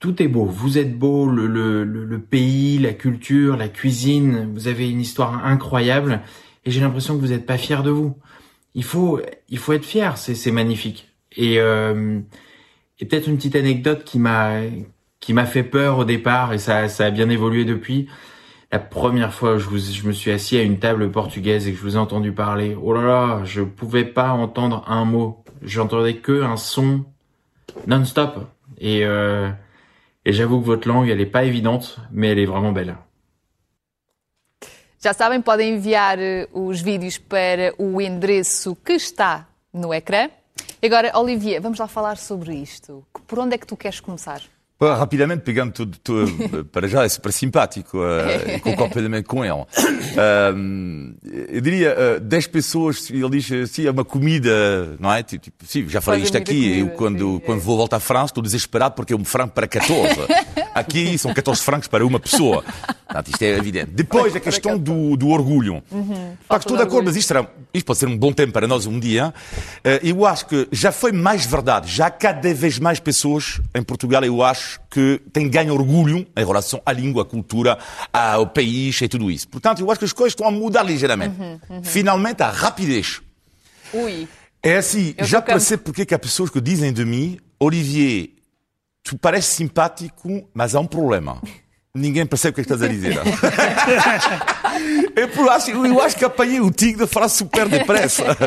[0.00, 0.46] tout est beau.
[0.46, 4.50] Vous êtes beau, le, le, le, pays, la culture, la cuisine.
[4.54, 6.22] Vous avez une histoire incroyable.
[6.64, 8.16] Et j'ai l'impression que vous n'êtes pas fiers de vous.
[8.74, 10.16] Il faut, il faut être fier.
[10.16, 11.08] C'est, magnifique.
[11.36, 12.18] Et, euh,
[12.98, 14.62] et peut-être une petite anecdote qui m'a,
[15.20, 18.08] qui m'a fait peur au départ et ça, ça a bien évolué depuis.
[18.72, 21.78] La première fois je, vous, je me suis assis à une table portugaise et que
[21.78, 25.44] je vous ai entendu parler, oh là là, je pouvais pas entendre un mot.
[25.62, 27.04] J'entendais que un son
[27.86, 28.48] non-stop.
[28.78, 29.50] Et, euh,
[30.24, 32.96] et j'avoue que votre langue, elle est pas évidente, mais elle est vraiment belle.
[35.02, 40.28] Já sabem, podem enviar eh, os vídeos para o endereço que está no ecrã.
[40.82, 43.06] E agora, Olivia, vamos lá falar sobre isto.
[43.26, 44.42] Por onde é que tu queres começar?
[44.80, 49.64] Rapidamente, pegando tudo, tudo para já, é super simpático, uh, e concordo plenamente com ele.
[50.56, 51.14] Um,
[51.48, 55.22] eu diria, uh, 10 pessoas, ele diz, sim, é uma comida, não é?
[55.22, 57.40] Tipo, sim, já falei isto aqui, comida, eu quando, sim, é.
[57.40, 60.14] quando vou voltar à França estou desesperado porque é um franco para 14.
[60.74, 62.64] Aqui são 14 francos para uma pessoa.
[63.06, 63.90] Portanto, isto é evidente.
[63.92, 65.82] Depois, a questão do, do orgulho.
[66.48, 68.86] Pá, estou de acordo, mas isto, era- isto pode ser um bom tempo para nós
[68.86, 69.34] um dia.
[69.82, 71.90] Eh, Eu acho que já foi mais verdade.
[71.92, 76.44] Já há cada vez mais pessoas em Portugal, eu acho, que têm ganho orgulho em
[76.44, 77.78] relação à língua, à cultura,
[78.12, 79.48] ao país e tudo isso.
[79.48, 81.34] Portanto, eu acho que as coisas estão a mudar ligeiramente.
[81.82, 83.20] Finalmente, a rapidez.
[83.92, 84.28] Ui,
[84.62, 88.30] É assim, Eu já percebo porque é que há pessoas que dizem de mim, Olivier,
[89.02, 91.40] tu pareces simpático, mas há um problema.
[91.92, 93.16] Ninguém percebe o que é que estás a dizer.
[95.16, 98.24] eu, acho, eu acho que apanhei o tigre de falar super depressa.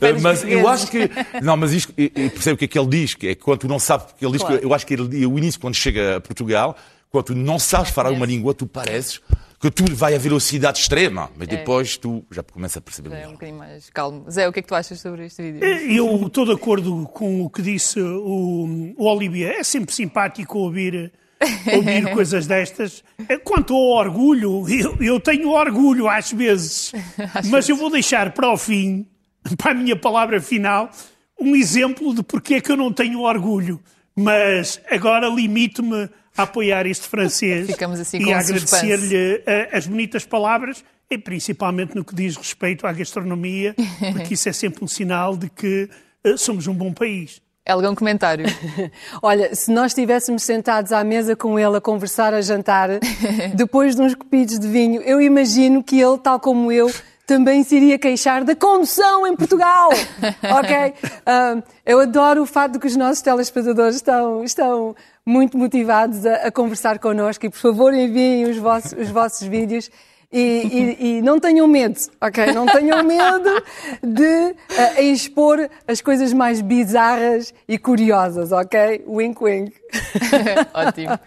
[0.00, 1.10] É dos mas eu acho que.
[1.42, 3.68] Não, mas isto, eu percebo o que é que ele diz, que é quando tu
[3.68, 4.58] não sabes, porque ele diz Claro.
[4.58, 6.76] que eu acho que ele, o início, quando chega a Portugal,
[7.10, 9.20] quando tu não sabes falar uma língua, tu pareces
[9.60, 13.16] que tu vai a velocidade extrema, mas depois tu já começas a perceber é um
[13.16, 13.32] melhor.
[13.32, 14.24] bocadinho mais calmo.
[14.30, 15.64] Zé, o que é que tu achas sobre este vídeo?
[15.64, 19.56] Eu estou de acordo com o que disse o, o Olivier.
[19.58, 21.12] É sempre simpático ouvir,
[21.74, 23.04] ouvir coisas destas.
[23.44, 26.92] Quanto ao orgulho, eu, eu tenho orgulho às vezes,
[27.50, 29.06] mas eu vou deixar para o fim,
[29.56, 30.90] para a minha palavra final,
[31.40, 33.80] um exemplo de porque é que eu não tenho orgulho.
[34.16, 37.68] Mas agora limito-me a apoiar este francês
[38.00, 42.92] assim e a agradecer-lhe eh, as bonitas palavras, e principalmente no que diz respeito à
[42.92, 43.76] gastronomia,
[44.12, 45.88] porque isso é sempre um sinal de que
[46.24, 47.40] eh, somos um bom país.
[47.68, 48.46] Helga, um comentário.
[49.20, 52.88] Olha, se nós estivéssemos sentados à mesa com ele a conversar, a jantar,
[53.54, 56.90] depois de uns copidos de vinho, eu imagino que ele, tal como eu,
[57.26, 59.90] também se iria queixar da condução em Portugal.
[60.58, 60.94] ok?
[61.26, 66.46] Ah, eu adoro o fato de que os nossos telespectadores estão, estão muito motivados a,
[66.46, 69.90] a conversar connosco e, por favor, enviem os vossos, os vossos vídeos.
[70.30, 70.38] E,
[71.00, 72.52] e- e não tenham medo, ok?
[72.52, 73.62] Não tenham medo
[74.02, 79.04] de ah, expor as coisas mais bizarras e curiosas, ok?
[79.06, 79.72] Wink, wink.
[80.74, 81.18] Ótimo.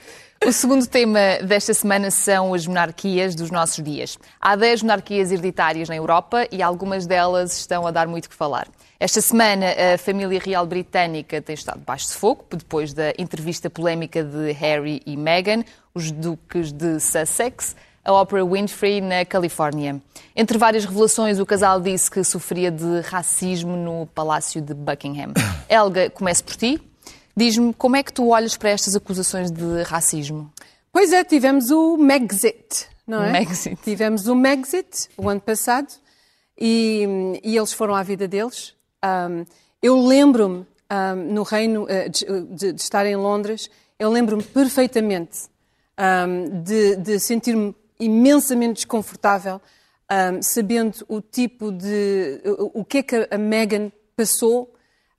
[0.46, 4.18] O segundo tema desta semana são as monarquias dos nossos dias.
[4.40, 8.68] Há 10 monarquias hereditárias na Europa e algumas delas estão a dar muito que falar.
[9.00, 14.24] Esta semana, a família real britânica tem estado debaixo de fogo, depois da entrevista polémica
[14.24, 20.02] de Harry e Meghan, os duques de Sussex, a Oprah Winfrey, na Califórnia.
[20.36, 25.34] Entre várias revelações, o casal disse que sofria de racismo no Palácio de Buckingham.
[25.70, 26.82] Helga, comece por ti.
[27.36, 30.52] Diz-me, como é que tu olhas para estas acusações de racismo?
[30.92, 33.32] Pois é, tivemos o Megxit, não é?
[33.32, 33.78] Megxit.
[33.84, 35.88] Tivemos o Megxit o ano passado
[36.60, 38.74] e, e eles foram à vida deles.
[39.04, 39.46] Um,
[39.82, 45.50] eu lembro-me, um, no Reino, uh, de, de, de, estar em Londres, eu lembro-me perfeitamente
[45.98, 49.62] um, de, de sentir-me imensamente desconfortável,
[50.42, 52.42] sabendo o tipo de.
[52.46, 54.74] o, o que é que a Meghan passou.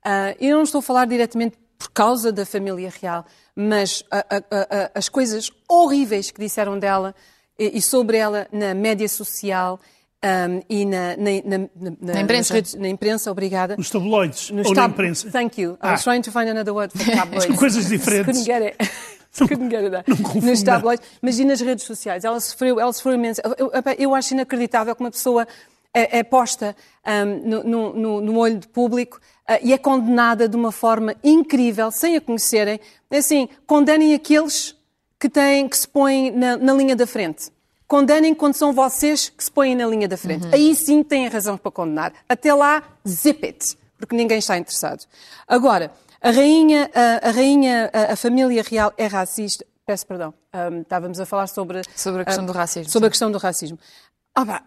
[0.05, 4.37] Uh, eu não estou a falar diretamente por causa da família real, mas a, a,
[4.39, 7.15] a, as coisas horríveis que disseram dela
[7.57, 9.79] e, e sobre ela na média social
[10.23, 12.53] um, e na, na, na, na imprensa.
[12.53, 13.75] Redes, na imprensa, obrigada.
[13.75, 14.87] Nos tabloides Nos ou tab...
[14.87, 15.29] na imprensa?
[15.29, 15.77] Thank you.
[15.81, 15.89] Ah.
[15.89, 16.03] I was ah.
[16.03, 17.45] trying to find another word for tabloids.
[17.45, 18.25] São coisas diferentes.
[18.25, 18.77] Couldn't get it.
[19.37, 20.45] Couldn't get it.
[20.45, 21.05] Nos tabloides.
[21.21, 22.23] Mas e nas redes sociais?
[22.23, 23.41] Ela sofreu, ela sofreu imenso.
[23.43, 25.47] Eu, eu, eu acho inacreditável que uma pessoa
[25.93, 29.19] é, é posta um, no, no, no, olho do público
[29.49, 32.79] uh, e é condenada de uma forma incrível, sem a conhecerem.
[33.09, 34.75] É assim, condenem aqueles
[35.19, 37.51] que, têm, que se põem na, na linha da frente
[37.93, 40.45] condenem quando são vocês que se põem na linha da frente.
[40.45, 40.51] Uhum.
[40.51, 42.11] Aí sim têm razão para condenar.
[42.27, 45.05] Até lá, zip it, porque ninguém está interessado.
[45.47, 45.91] Agora,
[46.23, 49.65] a rainha, a, a rainha, a, a, família real é racista.
[49.85, 50.33] Peço perdão,
[50.71, 51.81] um, estávamos a falar sobre...
[51.93, 52.89] Sobre a questão um, do racismo.
[52.89, 53.07] Sobre sim.
[53.07, 53.77] a questão do racismo.
[54.33, 54.63] Ah,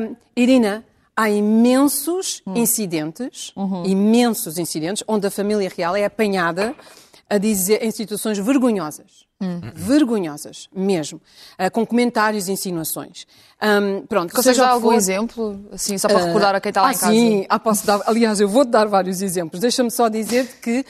[0.00, 0.84] um, Irina,
[1.16, 2.56] há imensos hum.
[2.56, 3.84] incidentes, uhum.
[3.84, 6.74] imensos incidentes, onde a família real é apanhada
[7.28, 9.23] a dizer em situações vergonhosas.
[9.44, 9.60] Hum.
[9.74, 11.20] Vergonhosas, mesmo.
[11.58, 13.26] Uh, com comentários e insinuações.
[13.62, 14.94] Um, pronto, Consegues dar algum for...
[14.94, 15.60] exemplo?
[15.72, 17.12] Assim, só para uh, recordar a quem está lá ah, em casa?
[17.12, 18.00] Sim, ah, posso dar.
[18.06, 19.60] Aliás, eu vou-te dar vários exemplos.
[19.60, 20.84] Deixa-me só dizer que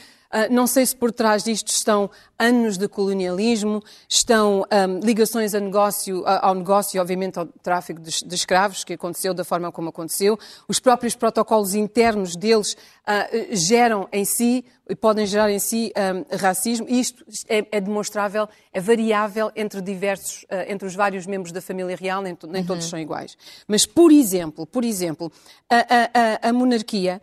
[0.49, 6.23] não sei se por trás disto estão anos de colonialismo, estão um, ligações a negócio,
[6.25, 10.37] ao negócio, obviamente ao tráfico de, de, escravos, que aconteceu da forma como aconteceu.
[10.67, 16.37] Os próprios protocolos internos deles uh, geram em si, e podem gerar em si um,
[16.37, 21.53] racismo, e isto é, é, demonstrável, é variável entre diversos, uh, entre os vários membros
[21.53, 22.67] da família real, nem, nem uhum.
[22.67, 23.37] todos são iguais.
[23.67, 25.31] Mas, por exemplo, por exemplo,
[25.69, 27.21] a, a, a monarquia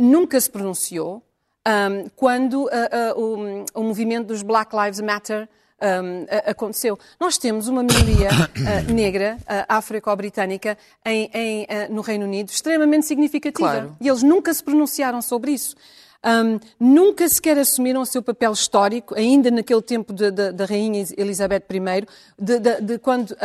[0.00, 1.22] nunca se pronunciou
[1.66, 5.48] um, quando uh, uh, o, o, movimento dos Black Lives Matter
[5.82, 6.98] um, aconteceu.
[7.18, 8.30] Nós temos uma minoria
[8.88, 10.78] uh, negra, uh, afro-britânica,
[11.90, 13.68] no Reino Unido, extremamente significativa.
[13.68, 13.96] Claro.
[14.00, 15.74] E eles nunca se pronunciaram sobre isso.
[16.24, 22.06] Um, nunca sequer assumiram o seu papel histórico, ainda naquele tempo da Rainha Elizabeth I,
[22.38, 23.36] de, de, de quando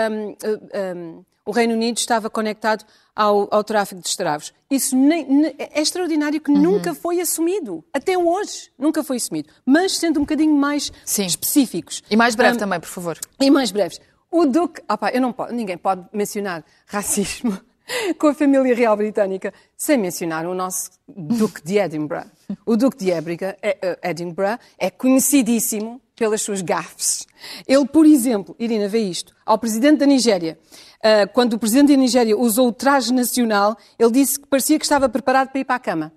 [0.96, 4.54] um, o Reino Unido estava conectado ao, ao tráfico de escravos.
[4.70, 6.62] Isso nem, nem, é extraordinário que uhum.
[6.62, 7.84] nunca foi assumido.
[7.94, 9.50] Até hoje nunca foi assumido.
[9.66, 11.26] Mas sendo um bocadinho mais Sim.
[11.26, 12.02] específicos.
[12.10, 13.20] E mais breve um, também, por favor.
[13.38, 14.00] E mais breves.
[14.32, 14.82] O Duque.
[14.90, 17.60] Opa, eu não posso, ninguém pode mencionar racismo
[18.18, 22.28] com a família real britânica sem mencionar o nosso Duque de Edinburgh.
[22.66, 27.28] O Duque de Edinburgh é, Edinburgh é conhecidíssimo pelas suas gafes.
[27.68, 30.58] Ele, por exemplo, Irina, vê isto, ao presidente da Nigéria,
[31.02, 34.86] uh, quando o presidente da Nigéria usou o traje nacional, ele disse que parecia que
[34.86, 36.14] estava preparado para ir para a cama.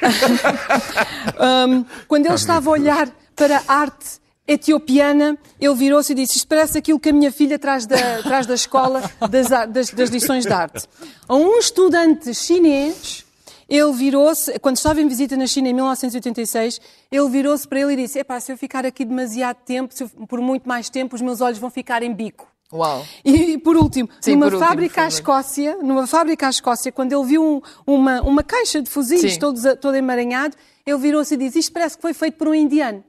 [1.68, 6.48] um, quando ele estava a olhar para a arte etiopiana, ele virou-se e disse: Isto
[6.48, 10.44] parece aquilo que a minha filha traz da, traz da escola das, das, das lições
[10.44, 10.86] de arte.
[11.28, 13.24] A um estudante chinês,
[13.68, 16.80] ele virou-se, quando estava em visita na China em 1986,
[17.10, 20.40] ele virou-se para ele e disse: Epá, se eu ficar aqui demasiado tempo, eu, por
[20.40, 22.51] muito mais tempo, os meus olhos vão ficar em bico.
[22.72, 23.06] Uau.
[23.24, 27.24] E, por último, Sim, numa por fábrica à Escócia, numa fábrica à Escócia, quando ele
[27.24, 30.56] viu um, uma, uma caixa de fuzis todo, todo emaranhado,
[30.86, 33.04] ele virou-se e disse: Isto parece que foi feito por um indiano.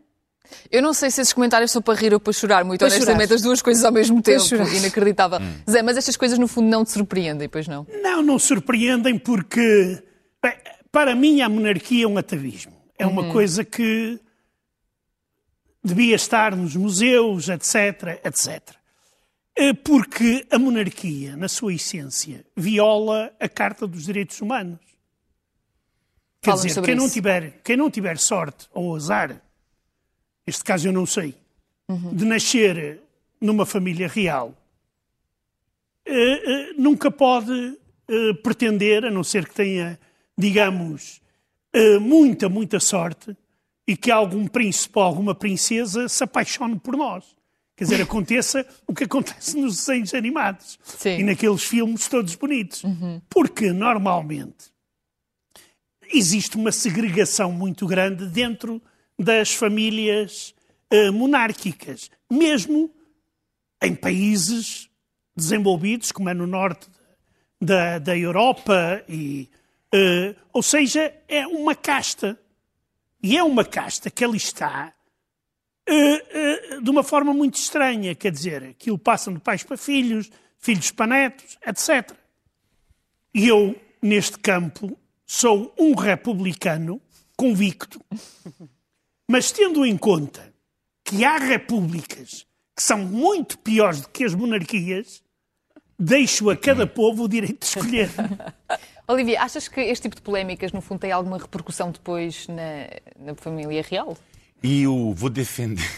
[0.70, 3.28] Eu não sei se esses comentários são para rir ou para chorar, muito para honestamente,
[3.28, 3.36] chorar.
[3.36, 4.44] as duas coisas ao mesmo tempo.
[4.76, 5.40] Inacreditável.
[5.40, 5.54] Hum.
[5.70, 7.88] Zé, mas estas coisas no fundo não te surpreendem, pois não?
[8.02, 10.04] Não, não surpreendem porque,
[10.42, 10.54] bem,
[10.92, 12.74] para mim, a monarquia é um atavismo.
[12.98, 13.32] É uma uhum.
[13.32, 14.20] coisa que
[15.84, 18.83] devia estar nos museus, etc, etc.
[19.56, 24.80] Eh, porque a monarquia, na sua essência, viola a Carta dos Direitos Humanos.
[26.42, 29.42] Quer dizer, quem não, tiver, quem não tiver sorte ou azar
[30.46, 31.36] este caso eu não sei,
[31.88, 32.14] uhum.
[32.14, 33.02] de nascer
[33.40, 34.54] numa família real,
[36.08, 37.78] uh, uh, nunca pode
[38.44, 39.98] pretender, a não ser que tenha,
[40.38, 41.22] digamos,
[42.02, 43.36] muita, muita sorte
[43.88, 47.34] e que algum príncipe ou alguma princesa se apaixone por nós.
[47.76, 51.20] Quer dizer, aconteça o que acontece nos desenhos animados Sim.
[51.20, 52.84] e naqueles filmes todos bonitos.
[52.84, 53.20] Uhum.
[53.28, 54.72] Porque, normalmente,
[56.14, 58.82] existe uma segregação muito grande dentro
[59.18, 60.54] das famílias
[60.94, 62.92] uh, monárquicas, mesmo
[63.82, 64.88] em países
[65.36, 66.88] desenvolvidos, como é no norte
[67.60, 69.50] da, da Europa, e,
[69.94, 72.38] uh, ou seja, é uma casta.
[73.22, 74.94] E é uma casta que ali está
[75.86, 81.08] de uma forma muito estranha, quer dizer, aquilo passa de pais para filhos, filhos para
[81.08, 82.12] netos, etc.
[83.34, 87.02] E eu, neste campo, sou um republicano
[87.36, 88.00] convicto,
[89.30, 90.54] mas tendo em conta
[91.04, 95.22] que há repúblicas que são muito piores do que as monarquias,
[96.00, 98.10] deixo a cada povo o direito de escolher.
[99.08, 102.88] Olivia, achas que este tipo de polémicas, no fundo, tem alguma repercussão depois na,
[103.20, 104.18] na família real?
[104.64, 105.90] E eu vou defender.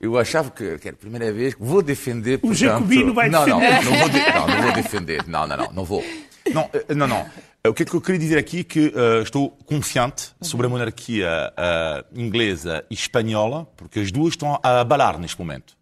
[0.00, 2.38] Eu achava que, que era a primeira vez que vou defender.
[2.38, 2.56] Portanto...
[2.56, 3.70] O Jacobino vai não, defender.
[3.70, 4.18] Não, não vou, de...
[4.18, 5.28] não, não vou defender.
[5.28, 6.04] Não, não, não, não vou.
[6.52, 7.30] Não, eh, não, não.
[7.64, 10.68] O que é que eu queria dizer aqui é que uh, estou confiante sobre a
[10.68, 15.76] monarquia uh, inglesa e espanhola, porque as duas estão a abalar neste momento.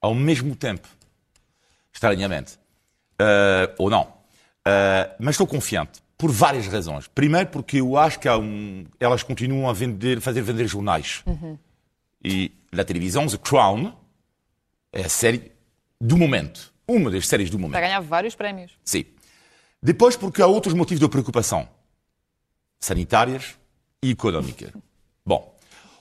[0.00, 0.86] Ao mesmo tempo.
[1.92, 2.58] Estranhamente.
[3.14, 4.12] Uh, ou não.
[5.18, 6.02] mas estou confiante.
[6.18, 7.06] Por várias razões.
[7.06, 8.84] Primeiro, porque eu acho que um...
[8.98, 11.22] elas continuam a vender, fazer vender jornais.
[11.24, 11.56] Uhum.
[12.22, 13.94] E na televisão, The Crown
[14.92, 15.52] é a série
[16.00, 16.74] do momento.
[16.86, 17.72] Uma das séries do momento.
[17.72, 18.72] Para ganhar vários prémios.
[18.84, 19.04] Sim.
[19.80, 21.68] Depois, porque há outros motivos de preocupação
[22.80, 23.56] sanitárias
[24.02, 24.72] e económicas.
[25.24, 25.56] Bom,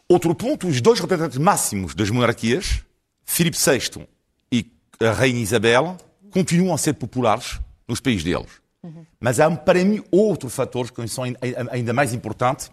[0.07, 2.83] outro ponto: os dois representantes máximos das monarquias,
[3.25, 4.07] Filipe VI
[4.51, 5.97] e a Rainha Isabel,
[6.31, 8.61] continuam a ser populares nos países deles.
[8.87, 9.05] Uhum.
[9.19, 11.25] Mas há, para mim, outro fator que são
[11.71, 12.71] ainda mais importante,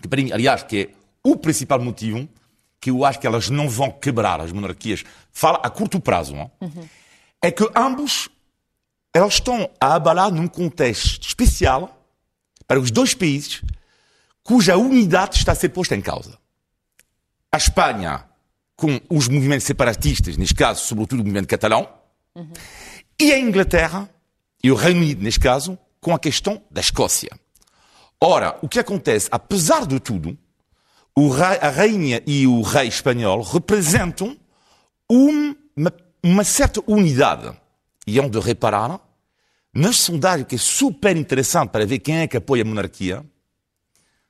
[0.00, 0.90] que para mim, aliás, que é
[1.24, 2.28] o principal motivo
[2.80, 6.50] que eu acho que elas não vão quebrar as monarquias, fala a curto prazo, não?
[6.60, 6.88] Uhum.
[7.42, 8.28] é que ambos
[9.12, 12.04] elas estão a abalar num contexto especial
[12.66, 13.62] para os dois países
[14.44, 16.38] cuja unidade está a ser posta em causa.
[17.50, 18.24] A Espanha,
[18.76, 21.88] com os movimentos separatistas, neste caso, sobretudo o movimento catalão,
[22.34, 22.52] uhum.
[23.18, 24.08] e a Inglaterra,
[24.62, 27.30] e o Reino Unido, neste caso, com a questão da Escócia.
[28.20, 30.36] Ora, o que acontece, apesar de tudo,
[31.16, 34.36] rei, a rainha e o rei espanhol representam
[35.08, 35.92] uma,
[36.22, 37.52] uma certa unidade
[38.06, 39.00] e hão de reparar,
[39.72, 43.24] nas sondagens, que é super interessante para ver quem é que apoia a monarquia,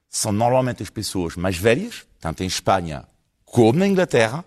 [0.08, 3.04] são normalmente as pessoas mais velhas, tanto em Espanha
[3.44, 4.44] como na Inglaterra,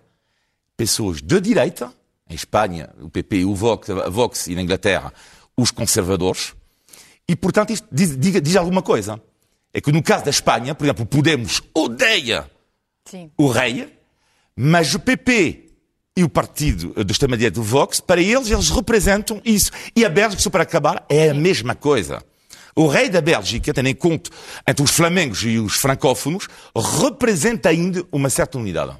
[0.76, 1.94] pessoas de direita,
[2.30, 5.14] em Espanha o PP e o Vox, Vox e na Inglaterra
[5.58, 6.54] os conservadores,
[7.28, 9.22] e portanto isto diz, diz, alguma coisa.
[9.74, 12.50] É que no caso da Espanha, por exemplo, Podemos odeia
[13.06, 13.32] Sim.
[13.38, 13.88] o rei,
[14.56, 15.70] mas o PP
[16.16, 19.72] e o partido do extrema-direita do Vox, para eles, eles representam isso.
[19.96, 22.22] E a Bélgica, só para acabar, é a mesma coisa.
[22.76, 24.30] O rei da Bélgica, tendo em conta
[24.68, 26.48] entre os flamengos e os francófonos,
[27.02, 28.98] representa ainda uma certa unidade.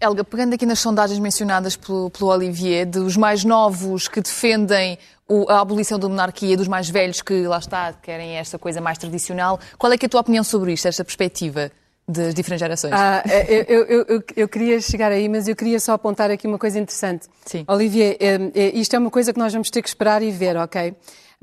[0.00, 5.50] Helga, pegando aqui nas sondagens mencionadas pelo, pelo Olivier, dos mais novos que defendem o,
[5.50, 9.58] a abolição da monarquia, dos mais velhos que, lá está, querem esta coisa mais tradicional,
[9.78, 11.70] qual é, é a tua opinião sobre isto, esta perspectiva?
[12.06, 12.92] das diferentes gerações.
[12.94, 16.46] Ah, é, eu, eu, eu, eu, queria chegar aí, mas eu queria só apontar aqui
[16.46, 17.26] uma coisa interessante.
[17.46, 17.64] Sim.
[17.66, 20.54] Olivier, é, é, isto é uma coisa que nós vamos ter que esperar e ver,
[20.56, 20.94] ok?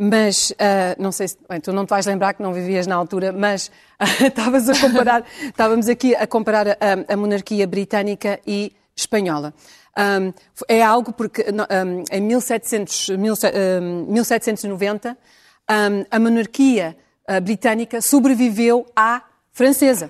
[0.03, 2.95] Mas, uh, não sei se, bem, tu não te vais lembrar que não vivias na
[2.95, 3.71] altura, mas uh,
[4.25, 6.75] estavas a comparar, estávamos aqui a comparar a,
[7.07, 9.53] a monarquia britânica e espanhola.
[9.95, 10.33] Um,
[10.67, 15.15] é algo porque um, em 1700, 1790
[15.69, 16.97] um, a monarquia
[17.43, 19.21] britânica sobreviveu à
[19.51, 20.09] francesa.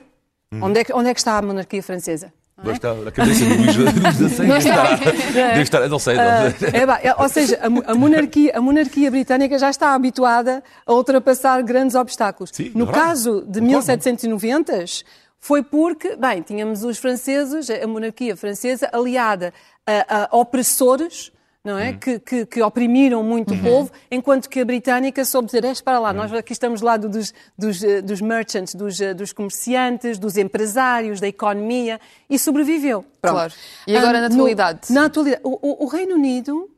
[0.54, 0.64] Hum.
[0.64, 2.32] Onde, é que, onde é que está a monarquia francesa?
[2.64, 4.48] Deve estar na cabeça do Luís XVI.
[4.48, 4.98] Deve estar,
[5.34, 6.16] deve estar, não sei.
[6.16, 6.24] Não.
[6.24, 11.62] Uh, é, ou seja, a, a, monarquia, a monarquia britânica já está habituada a ultrapassar
[11.64, 12.52] grandes obstáculos.
[12.54, 14.86] Sim, no caso de 1790,
[15.40, 19.52] foi porque, bem, tínhamos os franceses, a monarquia francesa aliada
[19.86, 21.32] a, a opressores
[21.64, 21.92] não é?
[21.92, 22.00] Uhum.
[22.00, 23.60] Que, que, que, oprimiram muito uhum.
[23.60, 26.16] o povo, enquanto que a britânica soube dizer, é, para lá, uhum.
[26.16, 30.38] nós aqui estamos do lado dos, dos, eh, dos merchants, dos, eh, dos, comerciantes, dos
[30.38, 32.00] empresários, da economia,
[32.30, 33.06] e sobreviveu.
[33.22, 33.36] Pronto.
[33.36, 33.54] Claro.
[33.86, 34.80] E agora um, na atualidade?
[34.90, 36.70] No, na atualidade, o, o Reino Unido,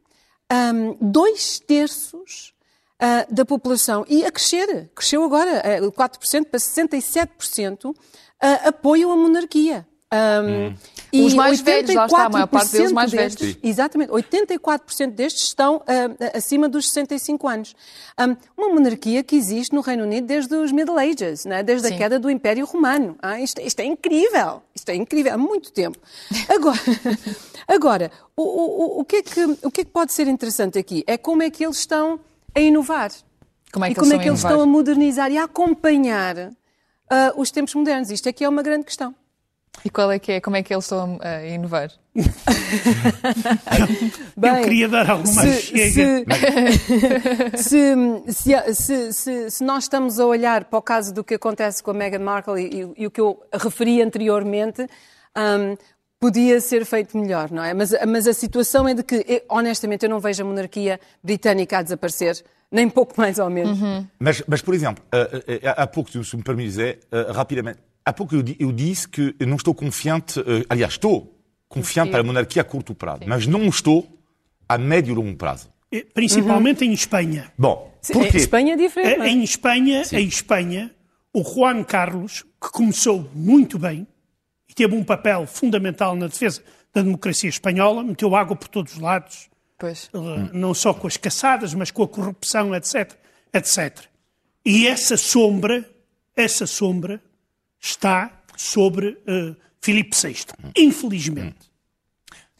[0.52, 2.54] um, dois terços
[3.02, 7.96] uh, da população, e a crescer, cresceu agora, uh, 4% para 67%, uh,
[8.66, 9.88] apoiam a monarquia.
[10.14, 10.76] Um, hum.
[11.14, 13.59] E Os mais velhos, lá está, a maior parte deles mais destes, velhos.
[13.61, 15.84] Exatamente, 84% destes estão uh,
[16.36, 17.76] acima dos 65 anos.
[18.20, 21.61] Um, uma monarquia que existe no Reino Unido desde os Middle Ages, né?
[21.61, 21.93] desde Sim.
[21.93, 23.16] a queda do Império Romano.
[23.22, 25.99] Ah, isto, isto, é incrível, isto é incrível, há muito tempo.
[26.49, 26.80] Agora,
[27.68, 31.03] agora o, o, o, que é que, o que é que pode ser interessante aqui?
[31.05, 32.20] É como é que eles estão
[32.55, 33.11] a inovar.
[33.72, 34.68] Como é que e como é que eles estão a estão a inovar?
[34.68, 36.51] modernizar e a acompanhar
[37.07, 38.09] ah, os tempos modernos.
[38.09, 39.14] Isto aqui é uma grande questão.
[39.86, 40.42] E qual é que é?
[40.42, 41.92] Como é que eles estão a inovar?
[44.42, 46.26] Eu queria dar alguma se, chega.
[47.58, 47.94] se,
[48.34, 51.92] se, se, se- se nós estamos a olhar para o caso do que acontece com
[51.92, 54.84] a Meghan Markle e, e- e o que eu referi anteriormente,
[55.38, 55.76] hum,
[56.20, 57.74] podia ser feito melhor, não é?
[57.74, 61.82] Mas, mas a situação é de que, honestamente, eu não vejo a monarquia britânica a
[61.82, 63.78] desaparecer, nem pouco mais ou menos.
[64.18, 66.98] Mas, mas, por exemplo, eh, eh, há pouco, se me permites, eh,
[67.34, 72.12] rapidamente, há pouco eu, eu disse que eu não estou confiante, eh, aliás, estou confiante
[72.12, 74.20] para a monarquia a curto prazo, mas não estou
[74.70, 75.72] a médio e longo prazo.
[75.91, 77.51] Eh, Principalmente em Espanha.
[77.58, 78.38] Bom, Sim, porquê?
[78.38, 79.18] Espanha é diferente.
[79.18, 79.32] não Eh, é?
[79.32, 80.91] Em Espanha, em Espanha,
[81.34, 84.06] o Juan Carlos, que começou muito bem
[84.70, 88.99] e teve um papel fundamental na defesa da democracia espanhola, meteu água por todos os
[88.99, 89.49] lados,
[89.80, 90.10] Pois.
[90.54, 93.14] não só com as caçadas, mas com a corrupção, etc,
[93.51, 93.99] etc.
[94.64, 95.84] E essa sombra,
[96.36, 97.20] essa sombra
[97.84, 100.36] está sobre eh, Filipe VI,
[100.78, 101.72] infelizmente.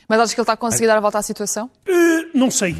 [0.07, 1.71] Mas achas que ele está a conseguir dar a volta à situação?
[1.88, 2.76] Eh, não sei,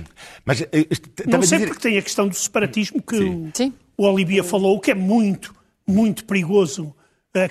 [0.46, 3.74] Mas, est- não sei dizer- porque tem a questão do separatismo que o, Sim.
[3.98, 5.56] o Olivia falou, que é muito,
[5.88, 6.94] muito perigoso,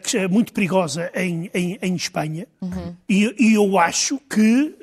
[0.04, 2.46] que é muito perigosa em, em, em Espanha.
[3.08, 4.76] E, e eu acho que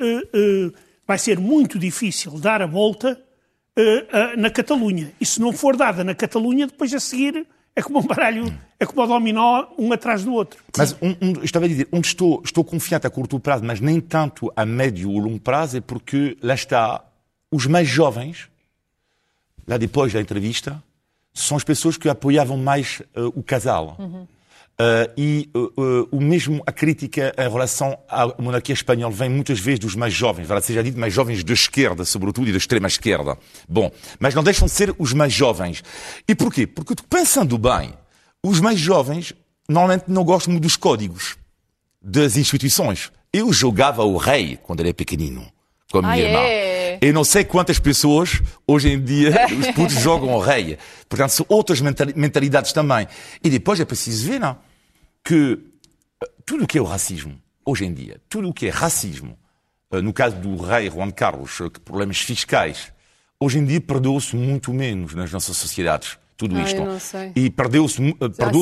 [1.07, 3.17] vai ser muito difícil dar a volta
[4.37, 5.13] na Catalunha.
[5.21, 7.45] E se não for dada na Catalunha, depois a seguir
[7.79, 10.61] é como um baralho, é como o dominó, um atrás do outro.
[10.77, 14.01] Mas um, um, estava a dizer, onde estou, estou confiante a curto prazo, mas nem
[14.01, 17.01] tanto a médio ou longo prazo, é porque lá está,
[17.49, 18.49] os mais jovens,
[19.65, 20.83] lá depois da entrevista,
[21.33, 23.95] são as pessoas que apoiavam mais eh, o casal.
[24.81, 25.59] Eh, e eh,
[26.09, 30.47] o mesmo a crítica em relação à monarquia espanhola vem muitas vezes dos mais jovens,
[30.47, 33.37] verdade seja dito, mais jovens da esquerda, sobretudo, e da extrema esquerda.
[33.67, 35.83] Bom, mas não deixam de ser os mais jovens.
[36.25, 36.65] E porquê?
[36.65, 37.93] Porque pensando bem,
[38.41, 39.33] os mais jovens
[39.67, 41.35] normalmente não gostam muito dos códigos
[42.01, 43.11] das instituições.
[43.33, 45.45] Eu jogava o rei quando era pequenino,
[45.91, 46.39] com a minha Ah, irmã.
[46.39, 46.97] é?
[47.01, 50.77] Eu não sei quantas pessoas hoje em dia os putos jogam o rei.
[51.09, 53.05] Portanto, são outras mentali- mentalidades também.
[53.43, 54.57] E depois é preciso ver, não?
[55.23, 55.59] Que
[56.21, 59.37] eh, tudo o que é o racismo, hoje em dia, tudo o que é racismo,
[59.91, 62.91] eh, no caso do rei Juan Carlos, eh, problemas fiscais,
[63.39, 66.17] hoje em dia perdoa-se muito menos nas nossas sociedades.
[66.39, 66.81] Tudo Ah, isto.
[67.35, 68.05] E perdeu-se eh,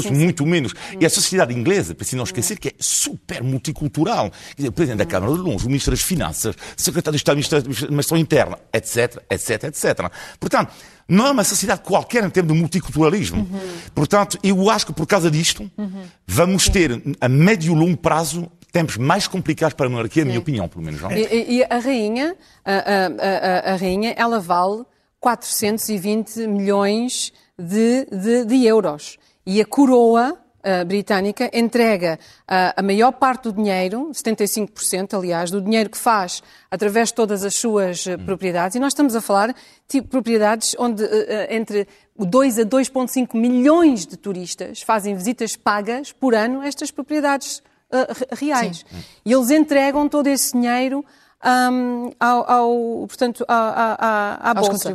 [0.02, 0.16] sim, sim.
[0.16, 0.74] muito menos.
[1.00, 4.32] E a sociedade inglesa, preciso não esquecer que é super multicultural.
[4.56, 7.40] Dizer, o Presidente da Câmara de Longe, o Ministro das Finanças, o Secretário de Estado
[7.40, 10.12] da Administração Interna, etc, etc, etc.
[10.40, 10.74] Portanto,
[11.08, 13.48] não é uma sociedade qualquer em termos de multiculturalismo.
[13.94, 15.70] Portanto, eu acho que por causa disto,
[16.26, 20.40] vamos ter, a médio e longo prazo, tempos mais complicados para a monarquia, na minha
[20.40, 21.00] opinião, pelo menos.
[21.04, 21.20] É?
[21.20, 24.84] E, e- e a rainha, a, a- a- a rainha, ela vale
[25.20, 29.18] 420 milhões de, de- de euros.
[29.46, 35.62] E a coroa ah, britânica entrega ah, a maior parte do dinheiro, 75%, aliás, do
[35.62, 38.76] dinheiro que faz através de todas as suas ah, propriedades.
[38.76, 39.56] E nós estamos a falar
[39.90, 41.88] de propriedades onde ah, entre
[42.18, 48.28] 2 a 2,5 milhões de turistas fazem visitas pagas por ano a estas propriedades re-
[48.34, 48.84] reais.
[49.26, 51.06] E eles entregam todo esse dinheiro
[51.42, 54.90] ahm, ao, ao- portanto, à, à, à, à Aos Bolsa.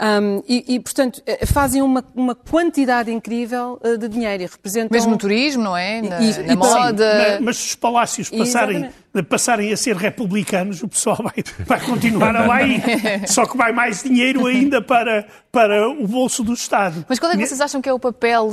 [0.00, 4.90] Ahm, e, e, portanto, eh, fazem uma, uma quantidade incrível eh, de dinheiro e representam...
[4.92, 6.00] Mesmo no turismo, não é?
[6.02, 7.14] Na, E- na e- moda.
[7.32, 9.28] Mas, mas se os palácios passarem, Exatamente.
[9.28, 12.80] passarem a ser republicanos, o pessoal vai, vai continuar a lá ir.
[13.26, 17.04] Só que vai mais dinheiro ainda para, para o bolso do Estado.
[17.08, 18.50] Mas qual é que vocês acham que é o papel,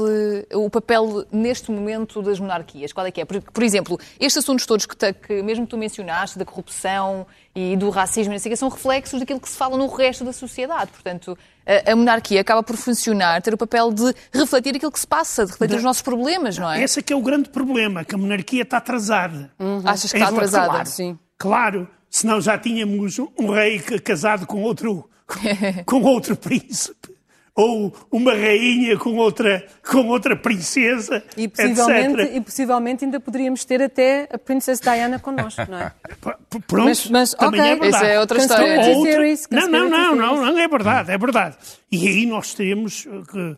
[0.49, 2.91] eh, o papel neste momento das monarquias?
[2.91, 3.25] Qual é que é?
[3.25, 7.77] Por, por exemplo, estes assuntos todos que, te- que mesmo tu mencionaste, da corrupção e
[7.77, 10.33] do racismo, não sei o quê, são reflexos daquilo que se fala no resto da
[10.33, 10.91] sociedade.
[10.91, 15.07] Portanto, a, a monarquia acaba por funcionar, ter o papel de refletir aquilo que se
[15.07, 16.83] passa, de refletir os nossos problemas, não é?
[16.83, 19.51] Esse é que é o grande problema, que a monarquia está atrasada.
[19.85, 20.67] Achas que Em está relação- atrasada?
[20.69, 21.19] Claro, Sim.
[21.37, 25.09] Claro, senão já tínhamos um rei ca- casado com outro,
[25.85, 27.14] com outro príncipe.
[27.57, 32.35] Ou uma rainha com outra, com outra princesa, E possivelmente, etc.
[32.35, 35.93] e possivelmente ainda poderíamos ter até a Princess Diana connosco, não é?
[36.21, 37.71] P- Pronto, Mas- mas, também ok.
[37.71, 37.95] é verdade.
[38.03, 38.79] Isso é outra história.
[38.81, 41.55] Outra- theories, Não, não, não, não, não, é verdade, é verdade.
[41.89, 43.57] E aí nós teremos que uh,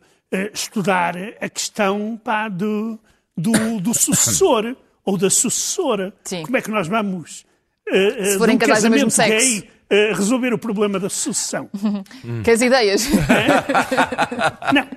[0.53, 2.99] estudar a questão pá, do,
[3.35, 6.13] do, do sucessor ou da sucessora.
[6.23, 6.43] Sim.
[6.43, 7.45] Como é que nós vamos,
[7.89, 9.31] uh, uh, Se forem um casais do mesmo sexo.
[9.61, 11.69] gay, uh, resolver o problema da sucessão?
[12.43, 13.07] Queres ideias?
[14.73, 14.87] Não.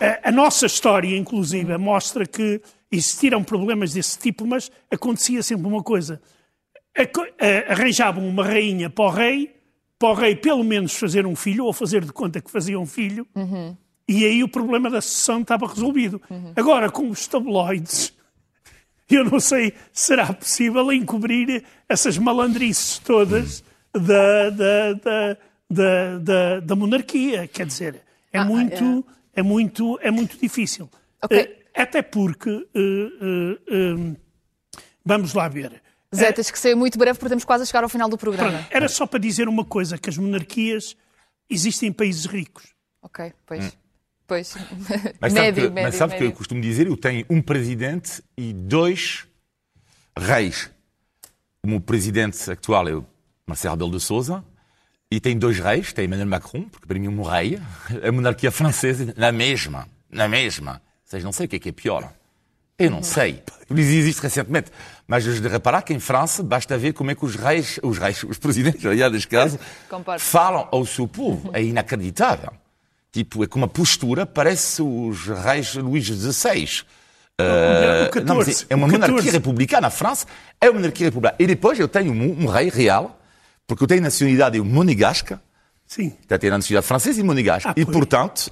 [0.00, 5.82] A, a nossa história, inclusive, mostra que existiram problemas desse tipo, mas acontecia sempre uma
[5.82, 6.20] coisa.
[7.68, 9.56] Arranjavam uma rainha para o rei,
[9.98, 12.86] para o rei pelo menos fazer um filho, ou fazer de conta que fazia um
[12.86, 13.26] filho,
[14.06, 16.22] E aí o problema da sucessão estava resolvido.
[16.54, 18.12] Agora, com os tabloides,
[19.10, 23.64] eu não sei se será possível encobrir essas malandrices todas
[23.94, 25.36] da, da, da,
[25.70, 27.46] da, da, da monarquia.
[27.48, 29.42] Quer dizer, é, Ah, muito, é.
[29.42, 30.88] muito, é muito difícil.
[31.22, 31.38] Ok.
[31.38, 34.16] Eh, Até porque, eh, eh,
[35.04, 35.82] vamos lá ver.
[36.14, 38.52] Zé, tens que ser muito breve porque estamos quase a chegar ao final do programa.
[38.58, 40.96] Pronto, era só para dizer uma coisa, que as monarquias
[41.50, 42.72] existem em países ricos.
[43.02, 43.76] Ok, pois.
[44.26, 44.54] Pois.
[45.20, 46.32] Mas sabe, médio, que, médio, mas sabe que médio.
[46.32, 46.86] eu costumo dizer?
[46.86, 49.26] Eu tenho um presidente e dois
[50.16, 50.70] reis.
[51.62, 53.04] O meu presidente atual é o
[53.46, 54.44] Marcelo Rebelo de Sousa
[55.10, 57.60] e tem dois reis, tem Emmanuel Macron, porque para mim é um rei,
[58.02, 60.82] a monarquia francesa na mesma, na mesma.
[61.04, 62.12] Vocês não sei o que é que é pior.
[62.76, 63.42] Eu não sei.
[63.68, 64.70] Por isso existe recentemente.
[65.06, 68.24] Mas de reparar que em França basta ver como é que os reis, os reis,
[68.24, 69.58] os presidentes, aliás, neste caso,
[70.18, 71.50] falam ao seu povo.
[71.52, 72.52] É inacreditável.
[73.12, 76.82] Tipo, é com uma postura, parece os reis Luís XVI.
[78.06, 79.12] o 14, não, mas é uma o 14.
[79.12, 79.86] monarquia republicana.
[79.86, 80.26] A França
[80.60, 81.36] é uma monarquia republicana.
[81.38, 83.20] E depois eu tenho um, um rei real,
[83.66, 85.40] porque eu tenho nacionalidade monegasca,
[85.86, 86.10] Sim.
[86.10, 87.68] Portanto, tenho nacionalidade francesa e monegasca.
[87.70, 87.96] Ah, e, pois.
[87.96, 88.50] portanto,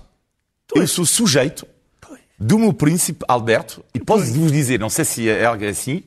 [0.75, 1.67] eu sou sujeito
[2.01, 2.21] Pois.
[2.39, 3.85] do meu príncipe Alberto.
[3.95, 6.05] E posso vos dizer, não sei se é algo assim,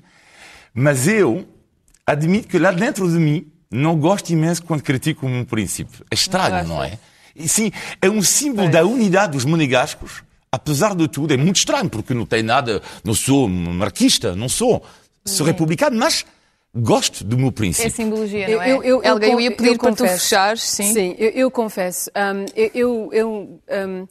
[0.74, 1.47] mas eu
[2.06, 6.03] admito que lá dentro de mim não gosto imenso quando critico o meu príncipe.
[6.12, 6.97] É estranho, Não não é?
[7.36, 10.24] E sim, é um símbolo da unidade dos monegascos.
[10.51, 14.86] Apesar de tudo, é muito estranho, porque não tem nada, não sou marquista, não sou,
[15.26, 16.26] sou republicano, mas
[16.76, 17.90] gosto do meu É príncipe.
[17.90, 18.72] simbologia, não é?
[18.72, 20.94] Eu, eu, eu, Helga, eu ia pedir eu para tu fechares, sim.
[20.94, 22.10] Sim, eu, eu confesso.
[22.16, 24.08] Hum, eu, eu, eu, hum,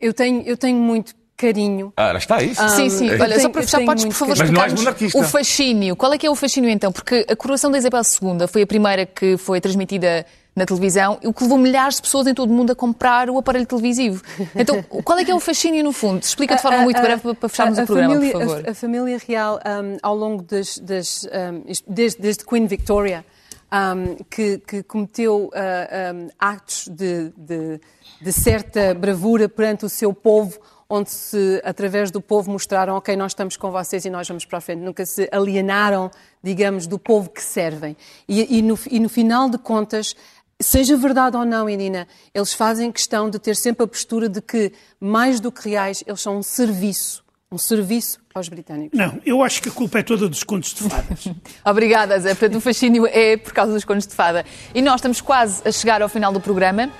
[0.00, 1.92] eu tenho, eu tenho muito carinho.
[1.96, 2.68] Ah, lá está isso.
[2.70, 3.08] Sim, sim.
[3.08, 5.96] eu Olha, só para fechar, podes, por favor, explicar-nos o fascínio.
[5.96, 6.90] Qual é que é o fascínio, então?
[6.92, 10.26] Porque a coroação da Isabel II foi a primeira que foi transmitida
[10.58, 13.38] na televisão, o que levou milhares de pessoas em todo o mundo a comprar o
[13.38, 14.22] aparelho televisivo.
[14.54, 16.22] Então, qual é que é o fascínio, no fundo?
[16.22, 18.68] Explica de forma A- a- muito breve para- fecharmos a- o programa, família- por favor.
[18.68, 23.24] A, família real, um, ao longo das, das, um, desde, desde Queen Victoria,
[23.72, 27.80] um, que, que cometeu uh, um, atos de, de,
[28.20, 30.58] de certa bravura perante o seu povo,
[30.90, 34.56] onde se, através do povo, mostraram, ok, nós estamos com vocês e nós vamos para
[34.56, 34.80] a frente.
[34.80, 36.10] Nunca se alienaram,
[36.42, 37.94] digamos, do povo que servem.
[38.26, 40.16] E, e no, e no final de contas,
[40.60, 44.72] Seja verdade ou não, Irina, eles fazem questão de ter sempre a postura de que,
[44.98, 47.24] mais do que reais, eles são um serviço.
[47.50, 48.98] Um serviço aos britânicos.
[48.98, 51.28] Não, eu acho que a culpa é toda dos contos de fadas.
[51.64, 52.34] Obrigada, Zé.
[52.34, 54.44] Portanto, o fascínio é por causa dos contos de fada.
[54.74, 56.90] E nós estamos quase a chegar ao final do programa.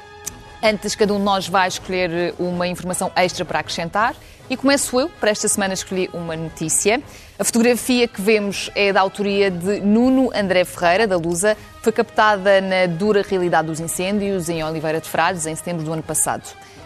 [0.63, 4.15] Antes, cada um de nós vai escolher uma informação extra para acrescentar.
[4.51, 7.03] E começo eu, para esta semana escolhi uma notícia.
[7.39, 11.55] A fotografia que vemos é da autoria de Nuno André Ferreira, da Lusa.
[11.83, 16.03] Foi captada na dura realidade dos incêndios em Oliveira de Frades, em setembro do ano
[16.03, 16.45] passado.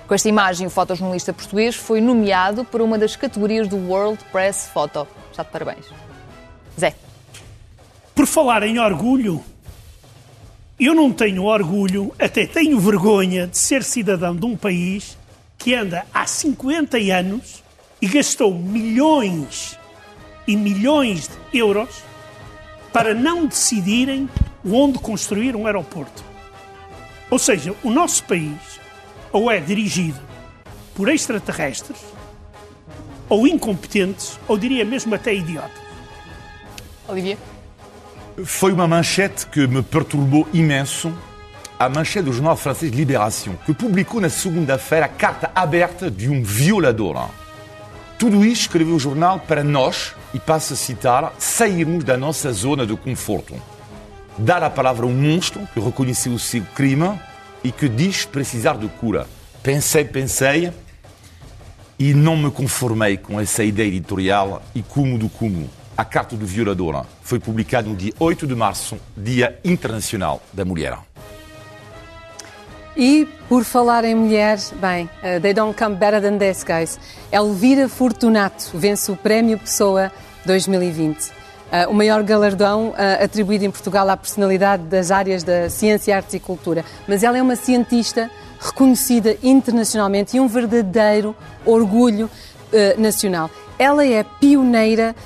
[0.09, 4.69] Com esta imagem, o fotojornalista português foi nomeado para uma das categorias do World Press
[4.75, 5.07] Photo.
[5.31, 5.87] Está de parabéns.
[6.79, 6.97] Zé.
[8.13, 9.41] Por falar em orgulho,
[10.81, 15.17] eu não tenho orgulho, até tenho vergonha de ser cidadão de um país
[15.63, 17.63] que anda há 50 anos
[18.01, 19.79] e gastou milhões
[20.47, 22.03] e milhões de euros
[22.93, 24.29] para não decidirem
[24.65, 26.25] onde construir um aeroporto.
[27.31, 28.81] Ou seja, o nosso país
[29.33, 30.21] ou é dirigido
[30.95, 31.97] por extraterrestres,
[33.29, 35.81] ou incompetentes, ou diria mesmo até idiotas.
[37.09, 37.39] Olivia.
[38.45, 41.13] Foi uma manchete que me perturbou imenso.
[41.79, 46.43] A manchete do jornal francês Libération, que publicou na segunda-feira a carta aberta de um
[46.43, 47.29] violador.
[48.19, 52.87] Tudo isto escreveu o jornal para nós, e passo a citar, sairmos da nossa zona
[52.87, 53.55] de conforto.
[54.39, 57.19] Dar a palavra a um monstro que reconheceu o seu crime
[57.63, 59.27] e que diz precisar de cura.
[59.63, 60.73] Pensei, pensei
[61.99, 65.69] e não me conformei com essa ideia editorial e como do como.
[65.97, 70.99] A Carta do Violador foi publicada no dia 8 de março, Dia Internacional da Mulher.
[72.97, 76.99] E, por falar em mulheres, bem, uh, they don't come better than this, guys.
[77.31, 80.13] Elvira Fortunato vence o Prémio Pessoa
[80.45, 81.29] 2020.
[81.29, 81.33] Uh,
[81.89, 86.41] o maior galardão uh, atribuído em Portugal à personalidade das áreas da ciência, artes e
[86.41, 86.85] cultura.
[87.09, 88.31] Mas ela é uma cientista
[88.61, 91.35] reconhecida internacionalmente e um verdadeiro
[91.65, 92.31] orgulho
[92.97, 93.51] nacional.
[93.77, 95.17] Ela é pioneira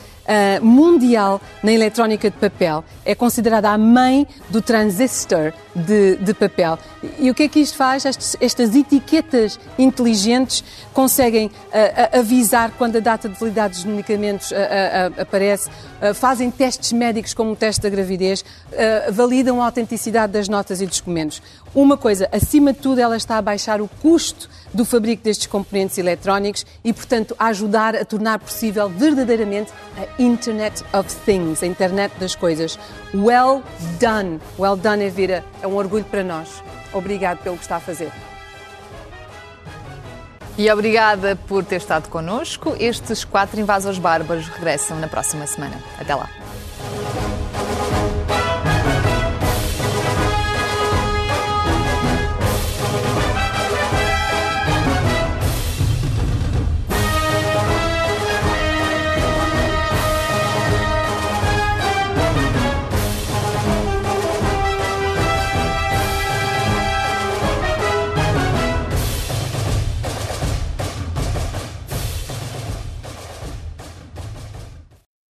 [0.62, 2.82] mundial na eletrónica de papel.
[3.04, 6.78] É considerada a mãe do transistor de, de papel.
[7.18, 8.06] E o que é que isto faz?
[8.06, 10.64] Estas, estas etiquetas inteligentes
[10.94, 15.68] conseguem uh, avisar quando a data de validade dos medicamentos uh, aparece,
[16.14, 18.44] fazem testes médicos como o teste da gravidez,
[19.12, 21.42] validam a autenticidade das notas e dos documentos.
[21.74, 25.98] Uma coisa, acima de tudo, ela está a baixar o custo do fabrico destes componentes
[25.98, 32.12] eletrónicos e, portanto, a ajudar a tornar possível verdadeiramente a Internet of Things, a internet
[32.18, 32.78] das coisas.
[33.14, 33.62] Well
[34.00, 34.40] done.
[34.58, 35.44] Well done, Evira.
[35.66, 36.62] É um orgulho para nós.
[36.92, 38.12] Obrigado pelo que está a fazer.
[40.56, 42.76] E obrigada por ter estado connosco.
[42.78, 45.76] Estes quatro invasores bárbaros regressam na próxima semana.
[45.98, 46.30] Até lá.